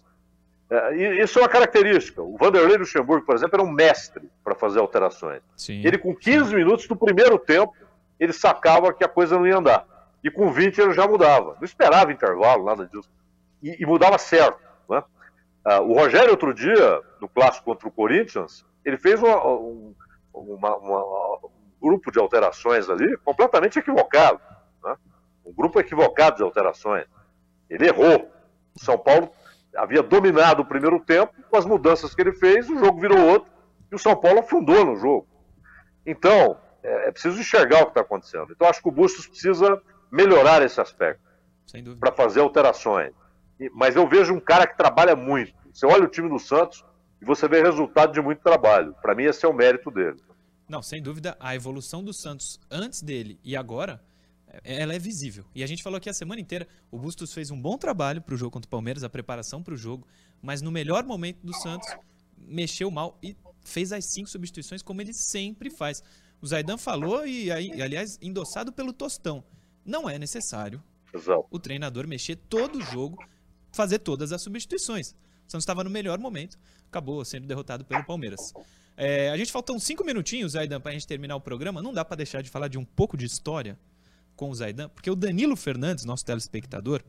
[0.70, 2.22] É, isso é uma característica.
[2.22, 5.41] O Vanderlei Luxemburgo, por exemplo, era um mestre para fazer alterações.
[5.57, 5.82] Sim.
[5.84, 7.74] Ele, com 15 minutos do primeiro tempo,
[8.20, 9.86] ele sacava que a coisa não ia andar.
[10.22, 11.57] E com 20 ele já mudava.
[11.57, 13.09] Não esperava intervalo, nada disso.
[13.62, 14.61] E, e mudava certo.
[14.89, 15.03] Né?
[15.66, 19.95] Uh, o Rogério, outro dia, no clássico contra o Corinthians, ele fez uma, um,
[20.34, 24.41] uma, uma, um grupo de alterações ali completamente equivocado.
[24.85, 24.97] Né?
[25.45, 27.07] Um grupo equivocado de alterações.
[27.68, 28.31] Ele errou.
[28.74, 29.31] O São Paulo
[29.76, 33.51] havia dominado o primeiro tempo, com as mudanças que ele fez, o jogo virou outro
[33.91, 35.26] e o São Paulo afundou no jogo.
[36.05, 38.49] Então, é, é preciso enxergar o que está acontecendo.
[38.51, 41.20] Então, acho que o Bustos precisa melhorar esse aspecto
[42.01, 43.12] para fazer alterações.
[43.74, 45.53] Mas eu vejo um cara que trabalha muito.
[45.72, 46.85] Você olha o time do Santos
[47.20, 48.95] e você vê resultado de muito trabalho.
[49.03, 50.16] Para mim, esse é o mérito dele.
[50.69, 54.03] Não, sem dúvida, a evolução do Santos antes dele e agora
[54.47, 55.45] é, ela é visível.
[55.55, 58.35] E a gente falou aqui a semana inteira, o Bustos fez um bom trabalho para
[58.35, 60.07] o jogo contra o Palmeiras, a preparação para o jogo,
[60.43, 61.89] mas no melhor momento do Santos,
[62.37, 66.03] mexeu mal e fez as cinco substituições como ele sempre faz.
[66.41, 69.43] O Zaidan falou e, aliás, endossado pelo Tostão.
[69.85, 71.47] Não é necessário Exato.
[71.51, 73.19] o treinador mexer todo o jogo,
[73.73, 75.12] fazer todas as substituições.
[75.47, 78.53] O Santos estava no melhor momento, acabou sendo derrotado pelo Palmeiras.
[79.01, 81.81] É, a gente faltam cinco minutinhos, Zaidan, para a gente terminar o programa.
[81.81, 83.79] Não dá para deixar de falar de um pouco de história
[84.35, 87.05] com o Zaidan, porque o Danilo Fernandes, nosso telespectador,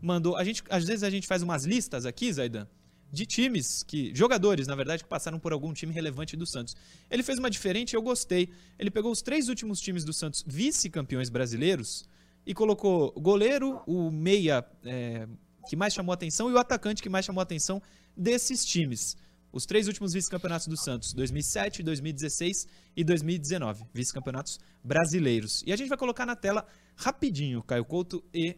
[0.00, 0.34] mandou.
[0.34, 2.66] A gente, às vezes a gente faz umas listas aqui, Zaidan,
[3.12, 4.14] de times que.
[4.14, 6.74] Jogadores, na verdade, que passaram por algum time relevante do Santos.
[7.10, 8.48] Ele fez uma diferente e eu gostei.
[8.78, 12.08] Ele pegou os três últimos times do Santos, vice-campeões brasileiros,
[12.46, 15.28] e colocou goleiro, o meia é,
[15.68, 17.82] que mais chamou atenção e o atacante que mais chamou atenção
[18.16, 19.18] desses times.
[19.56, 25.62] Os três últimos vice-campeonatos do Santos, 2007, 2016 e 2019, vice-campeonatos brasileiros.
[25.66, 28.54] E a gente vai colocar na tela rapidinho Caio Couto e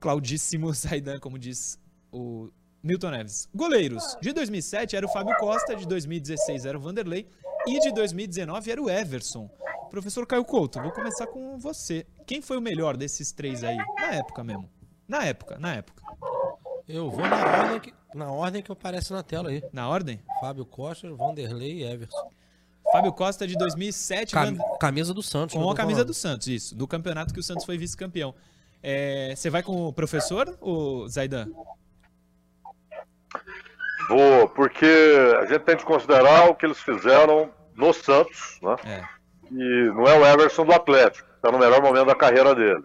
[0.00, 1.78] Claudíssimo Zaidan, como diz
[2.10, 2.48] o
[2.82, 3.46] Milton Neves.
[3.54, 4.16] Goleiros.
[4.22, 7.28] De 2007 era o Fábio Costa, de 2016 era o Vanderlei
[7.66, 9.50] e de 2019 era o Everson.
[9.90, 12.06] Professor Caio Couto, vou começar com você.
[12.26, 13.76] Quem foi o melhor desses três aí?
[13.76, 14.70] Na época mesmo.
[15.06, 16.02] Na época, na época.
[16.88, 19.62] Eu vou na ordem que, na ordem que aparece na tela aí.
[19.72, 20.20] Na ordem?
[20.40, 22.30] Fábio Costa, Vanderlei e Everson.
[22.90, 24.34] Fábio Costa de 2007.
[24.34, 24.78] Cam Van...
[24.80, 25.54] Camisa do Santos.
[25.54, 26.06] Com a camisa falando.
[26.08, 26.74] do Santos, isso.
[26.74, 28.34] Do campeonato que o Santos foi vice-campeão.
[28.82, 31.48] É, você vai com o professor, ou Zaidan?
[34.08, 34.86] Vou, porque
[35.40, 38.76] a gente tem que considerar o que eles fizeram no Santos, né?
[38.84, 39.04] É.
[39.50, 42.84] E não é o Everson do Atlético, está no melhor momento da carreira dele.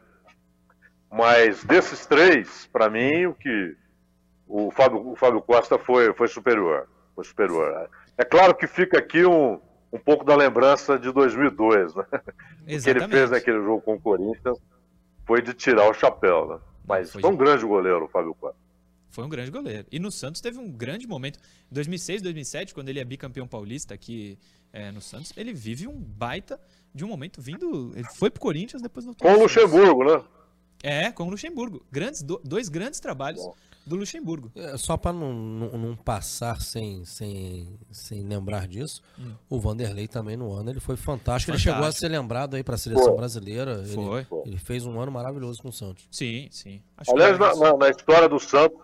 [1.10, 3.76] Mas desses três, para mim, o que
[4.54, 6.88] o Fábio, o Fábio Costa foi, foi superior.
[7.16, 7.90] Foi superior.
[8.16, 9.60] É claro que fica aqui um,
[9.92, 12.06] um pouco da lembrança de 2002, né?
[12.68, 12.78] Exatamente.
[12.78, 14.60] O que ele fez naquele jogo com o Corinthians
[15.26, 16.60] foi de tirar o chapéu, né?
[16.88, 18.56] Mas foi, foi um grande goleiro, o Fábio Costa.
[19.10, 19.88] Foi um grande goleiro.
[19.92, 21.40] E no Santos teve um grande momento.
[21.72, 24.38] Em 2006, 2007, quando ele é bicampeão paulista aqui
[24.72, 26.60] é, no Santos, ele vive um baita
[26.94, 27.92] de um momento vindo.
[27.96, 30.24] Ele foi pro Corinthians, depois não Com o Luxemburgo, né?
[30.84, 31.84] É, com o Luxemburgo.
[31.92, 33.42] Grandes, dois grandes trabalhos.
[33.42, 33.56] Bom
[33.86, 34.52] do Luxemburgo.
[34.56, 39.34] É, só para não, não, não, passar sem, sem, sem lembrar disso, hum.
[39.50, 41.52] o Vanderlei também no ano ele foi fantástico.
[41.52, 41.52] fantástico.
[41.52, 43.18] Ele chegou a ser lembrado aí para a seleção foi.
[43.18, 43.84] brasileira.
[43.84, 44.20] Foi.
[44.20, 46.08] Ele, ele, fez um ano maravilhoso com o Santos.
[46.10, 46.82] Sim, sim.
[46.98, 48.80] Acho Aliás, na, na, na, história do Santos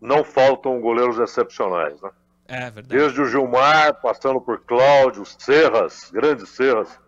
[0.00, 2.10] não faltam goleiros excepcionais, né?
[2.46, 2.88] É verdade.
[2.88, 7.00] Desde o Gilmar, passando por Cláudio, Serras, grandes Serras,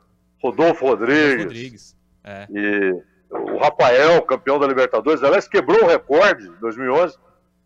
[0.42, 1.44] Rodolfo Rodrigues.
[1.44, 1.96] Rodrigues.
[2.24, 2.46] É.
[2.50, 7.16] E o Rafael, campeão da Libertadores, aliás, quebrou o recorde em 2011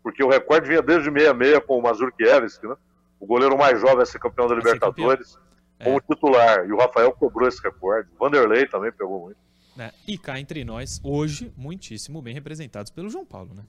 [0.01, 2.75] porque o recorde vinha desde 66 com o Mazurkiewicz, né?
[3.19, 5.37] o goleiro mais jovem a ser campeão da Libertadores,
[5.83, 6.01] como é.
[6.01, 6.65] titular.
[6.65, 8.09] E o Rafael cobrou esse recorde.
[8.15, 9.37] O Vanderlei também pegou muito.
[9.77, 9.91] É.
[10.07, 13.63] E cá entre nós, hoje, muitíssimo bem representados pelo João Paulo, né?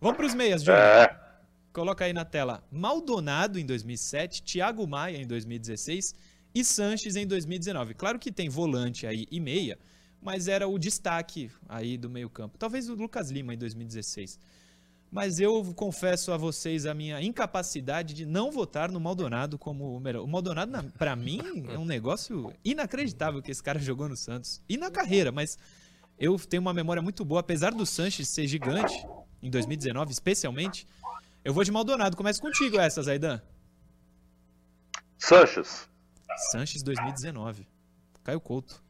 [0.00, 0.82] Vamos para os meias, Júnior.
[0.82, 1.28] É.
[1.72, 6.14] Coloca aí na tela Maldonado em 2007, Thiago Maia em 2016
[6.54, 7.94] e Sanches em 2019.
[7.94, 9.78] Claro que tem volante aí e meia,
[10.20, 12.58] mas era o destaque aí do meio campo.
[12.58, 14.38] Talvez o Lucas Lima em 2016
[15.10, 20.00] mas eu confesso a vocês a minha incapacidade de não votar no Maldonado como o
[20.00, 20.22] melhor.
[20.22, 24.60] O Maldonado, para mim, é um negócio inacreditável que esse cara jogou no Santos.
[24.68, 25.58] E na carreira, mas
[26.18, 29.06] eu tenho uma memória muito boa, apesar do Sanches ser gigante,
[29.42, 30.86] em 2019 especialmente.
[31.44, 32.16] Eu vou de Maldonado.
[32.16, 33.40] Começa contigo essa, Zaidan.
[35.16, 35.88] Sanches.
[36.52, 37.66] Sanches 2019.
[38.22, 38.87] Caio Couto.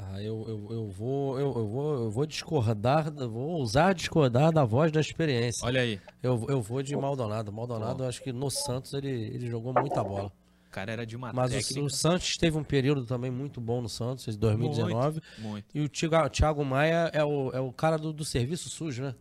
[0.00, 4.64] Ah, eu, eu, eu, vou, eu, eu, vou, eu vou discordar, vou ousar discordar da
[4.64, 5.66] voz da experiência.
[5.66, 6.00] Olha aí.
[6.22, 7.52] Eu, eu vou de Maldonado.
[7.52, 10.32] Maldonado, eu acho que no Santos ele, ele jogou muita bola.
[10.68, 11.80] O cara era de uma Mas técnica.
[11.84, 15.20] o, Santos teve um período também muito bom no Santos, em 2019.
[15.38, 15.66] Muito, muito.
[15.74, 15.88] E o
[16.28, 19.14] Thiago, Maia é o, é o cara do, do serviço sujo, né?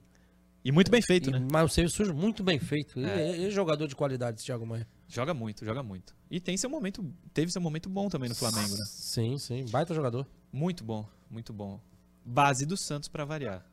[0.63, 1.47] E muito bem feito, E- né?
[1.51, 2.99] Mas o serviço sujo muito bem feito.
[2.99, 3.29] Ele É.
[3.35, 4.85] ele é jogador de qualidade, esse Thiago Maia.
[5.07, 6.13] Joga muito, joga muito.
[6.29, 7.03] E tem seu momento,
[7.33, 8.83] teve seu momento bom também no Flamengo, né?
[8.85, 9.65] Sim, sim.
[9.71, 10.27] Baita jogador.
[10.51, 11.79] Muito bom, muito bom.
[12.23, 13.65] Base do Santos pra variar.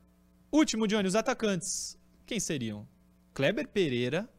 [0.51, 1.97] Último, Johnny, os atacantes.
[2.25, 2.87] Quem seriam?
[3.33, 4.29] Kleber Pereira,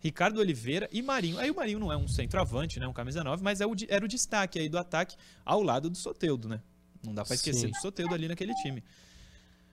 [0.00, 1.38] Ricardo Oliveira e Marinho.
[1.38, 2.86] Aí o Marinho não é um centroavante, né?
[2.86, 5.96] Um camisa 9, mas é o, era o destaque aí do ataque ao lado do
[5.96, 6.62] Soteudo, né?
[7.04, 7.70] Não dá pra esquecer Sim.
[7.70, 8.82] do Soteudo ali naquele time.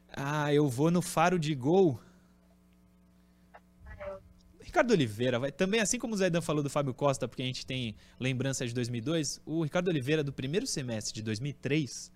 [0.09, 1.99] Ah, eu vou no faro de gol.
[4.76, 7.65] Ricardo Oliveira, vai, também assim como o Zaidan falou do Fábio Costa, porque a gente
[7.65, 12.11] tem lembrança de 2002, o Ricardo Oliveira do primeiro semestre de 2003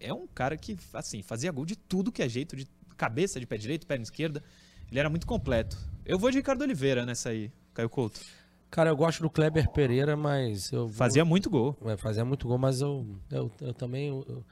[0.00, 2.66] é um cara que, assim, fazia gol de tudo que é jeito, de
[2.96, 4.42] cabeça, de pé direito, perna esquerda.
[4.90, 5.76] Ele era muito completo.
[6.06, 8.20] Eu vou de Ricardo Oliveira nessa aí, Caio Couto.
[8.70, 11.76] Cara, eu gosto do Kleber Pereira, mas eu vou- Fazia muito gol.
[11.84, 14.42] É, fazia muito gol, mas eu, eu, eu também eu-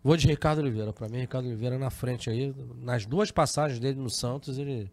[0.00, 0.92] vou de Ricardo Oliveira.
[0.92, 2.54] Pra mim, Ricardo Oliveira na frente aí.
[2.80, 4.88] Nas duas passagens dele no Santos, ele.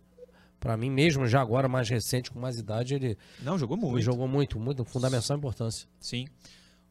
[0.62, 4.02] Pra mim, mesmo já agora, mais recente, com mais idade, ele, Não, jogou ele muito.
[4.04, 5.90] jogou muito, muito, fundamental importância.
[6.00, 6.28] Sim.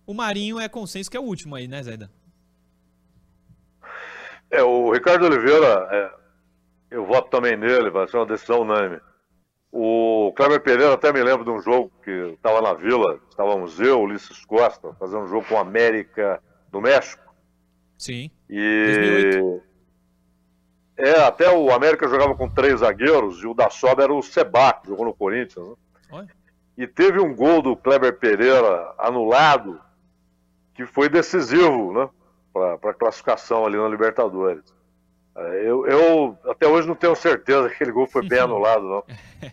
[0.04, 2.10] O Marinho é consenso que é o último aí, né, Zaidan?
[4.50, 6.10] É, o Ricardo Oliveira, é,
[6.90, 9.00] eu voto também nele, vai ser uma decisão unânime.
[9.70, 14.00] O Kleber Pereira até me lembro de um jogo que estava na Vila, estávamos eu,
[14.00, 16.42] Ulisses Costa, fazendo um jogo com o América
[16.72, 17.22] do México.
[17.96, 18.32] Sim.
[18.48, 19.69] E 2008.
[21.00, 24.86] É, até o América jogava com três zagueiros e o da sobra era o Sebac,
[24.86, 25.68] jogou no Corinthians.
[26.10, 26.26] né?
[26.78, 29.80] E teve um gol do Kleber Pereira anulado
[30.74, 32.08] que foi decisivo, né,
[32.52, 34.64] para a classificação ali na Libertadores.
[35.36, 39.04] É, Eu, eu até hoje não tenho certeza que aquele gol foi bem anulado, não.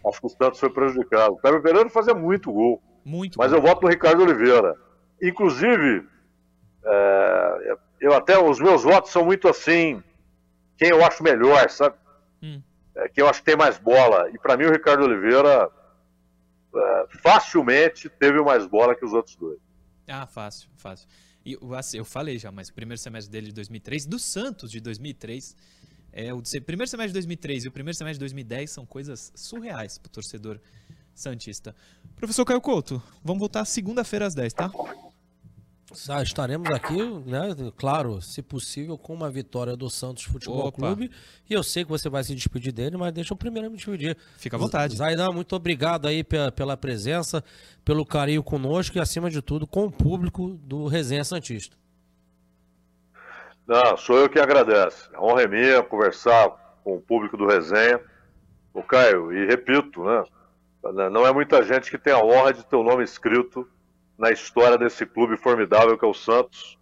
[0.09, 1.33] Acho que o Santos foi prejudicado.
[1.33, 2.81] O Kleber Pereira fazia muito gol.
[3.03, 3.59] Muito Mas gol.
[3.59, 4.75] eu voto no Ricardo Oliveira.
[5.21, 6.05] Inclusive,
[6.85, 10.01] é, eu até os meus votos são muito assim,
[10.77, 11.95] quem eu acho melhor, sabe?
[12.41, 12.61] Hum.
[12.95, 14.29] É, quem eu acho que tem mais bola.
[14.31, 15.69] E para mim o Ricardo Oliveira
[16.75, 19.59] é, facilmente teve mais bola que os outros dois.
[20.07, 21.07] Ah, fácil, fácil.
[21.45, 24.79] E assim, eu falei já, mas o primeiro semestre dele de 2003, do Santos de
[24.81, 25.55] 2003,
[26.11, 29.97] é o primeiro semestre de 2003 e o primeiro semestre de 2010 são coisas surreais
[29.97, 30.59] pro torcedor
[31.13, 31.75] santista.
[32.15, 34.71] Professor Caio Couto, vamos voltar segunda-feira às 10, tá?
[36.21, 37.55] Estaremos aqui, né?
[37.77, 40.77] Claro, se possível, com uma vitória do Santos Futebol Opa.
[40.77, 41.09] Clube.
[41.49, 44.17] E eu sei que você vai se despedir dele, mas deixa eu primeiro me despedir.
[44.37, 44.97] Fica à vontade.
[44.97, 47.41] Zaidan, muito obrigado aí pela, pela presença,
[47.85, 51.77] pelo carinho conosco e, acima de tudo, com o público do Resenha Santista.
[53.65, 55.09] Não, sou eu que agradeço.
[55.13, 56.49] A honra é minha conversar
[56.83, 58.01] com o público do Resenha.
[58.73, 60.23] O Caio, e repito, né?
[61.09, 63.67] Não é muita gente que tem a honra de ter o nome escrito
[64.17, 66.77] na história desse clube formidável que é o Santos.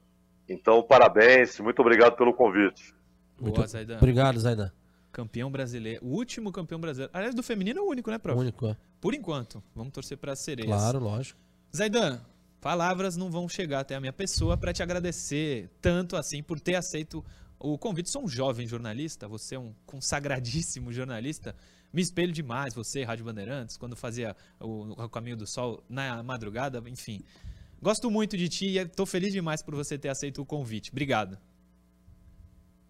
[0.48, 2.94] Então, parabéns, muito obrigado pelo convite.
[3.40, 3.98] Muito Boa, Zaidan.
[3.98, 4.72] Obrigado, Zaidan.
[5.12, 6.06] Campeão brasileiro.
[6.06, 7.12] O último campeão brasileiro.
[7.14, 8.40] Aliás, do feminino é o único, né, prof?
[8.40, 8.78] Único, é.
[9.02, 9.64] Por enquanto.
[9.74, 10.70] Vamos torcer para sereias.
[10.70, 11.40] Claro, lógico.
[11.76, 12.22] Zaidan,
[12.62, 16.76] palavras não vão chegar até a minha pessoa para te agradecer tanto assim por ter
[16.76, 17.24] aceito
[17.60, 18.10] o convite.
[18.10, 21.56] Sou um jovem jornalista, você é um consagradíssimo jornalista.
[21.96, 26.84] Me espelho demais, você, Rádio Bandeirantes, quando fazia o, o Caminho do Sol na madrugada,
[26.88, 27.24] enfim.
[27.82, 30.92] Gosto muito de ti e estou feliz demais por você ter aceito o convite.
[30.92, 31.38] Obrigado.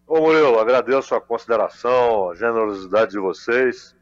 [0.08, 3.94] Ô Murilo, agradeço a consideração, a generosidade de vocês.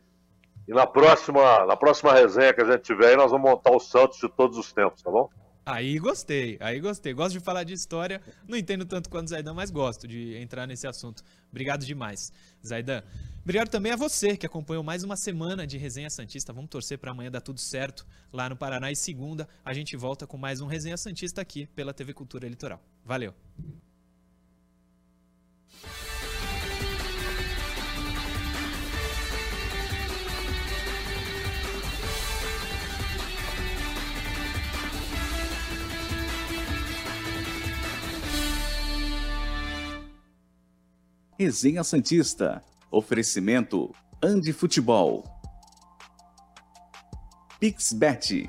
[0.66, 3.80] E na próxima, na próxima resenha que a gente tiver aí, nós vamos montar o
[3.80, 5.28] Santos de todos os tempos, tá bom?
[5.66, 7.14] Aí gostei, aí gostei.
[7.14, 10.86] Gosto de falar de história, não entendo tanto quanto Zaidan, mas gosto de entrar nesse
[10.86, 11.22] assunto.
[11.50, 12.32] Obrigado demais,
[12.64, 13.02] Zaidan.
[13.42, 16.52] Obrigado também a você que acompanhou mais uma semana de Resenha Santista.
[16.52, 18.90] Vamos torcer para amanhã dar tudo certo lá no Paraná.
[18.90, 22.82] E segunda, a gente volta com mais um Resenha Santista aqui pela TV Cultura Litoral.
[23.04, 23.34] Valeu!
[41.38, 42.62] Resenha Santista.
[42.90, 45.24] Oferecimento Andi Futebol.
[47.58, 48.48] Pixbet.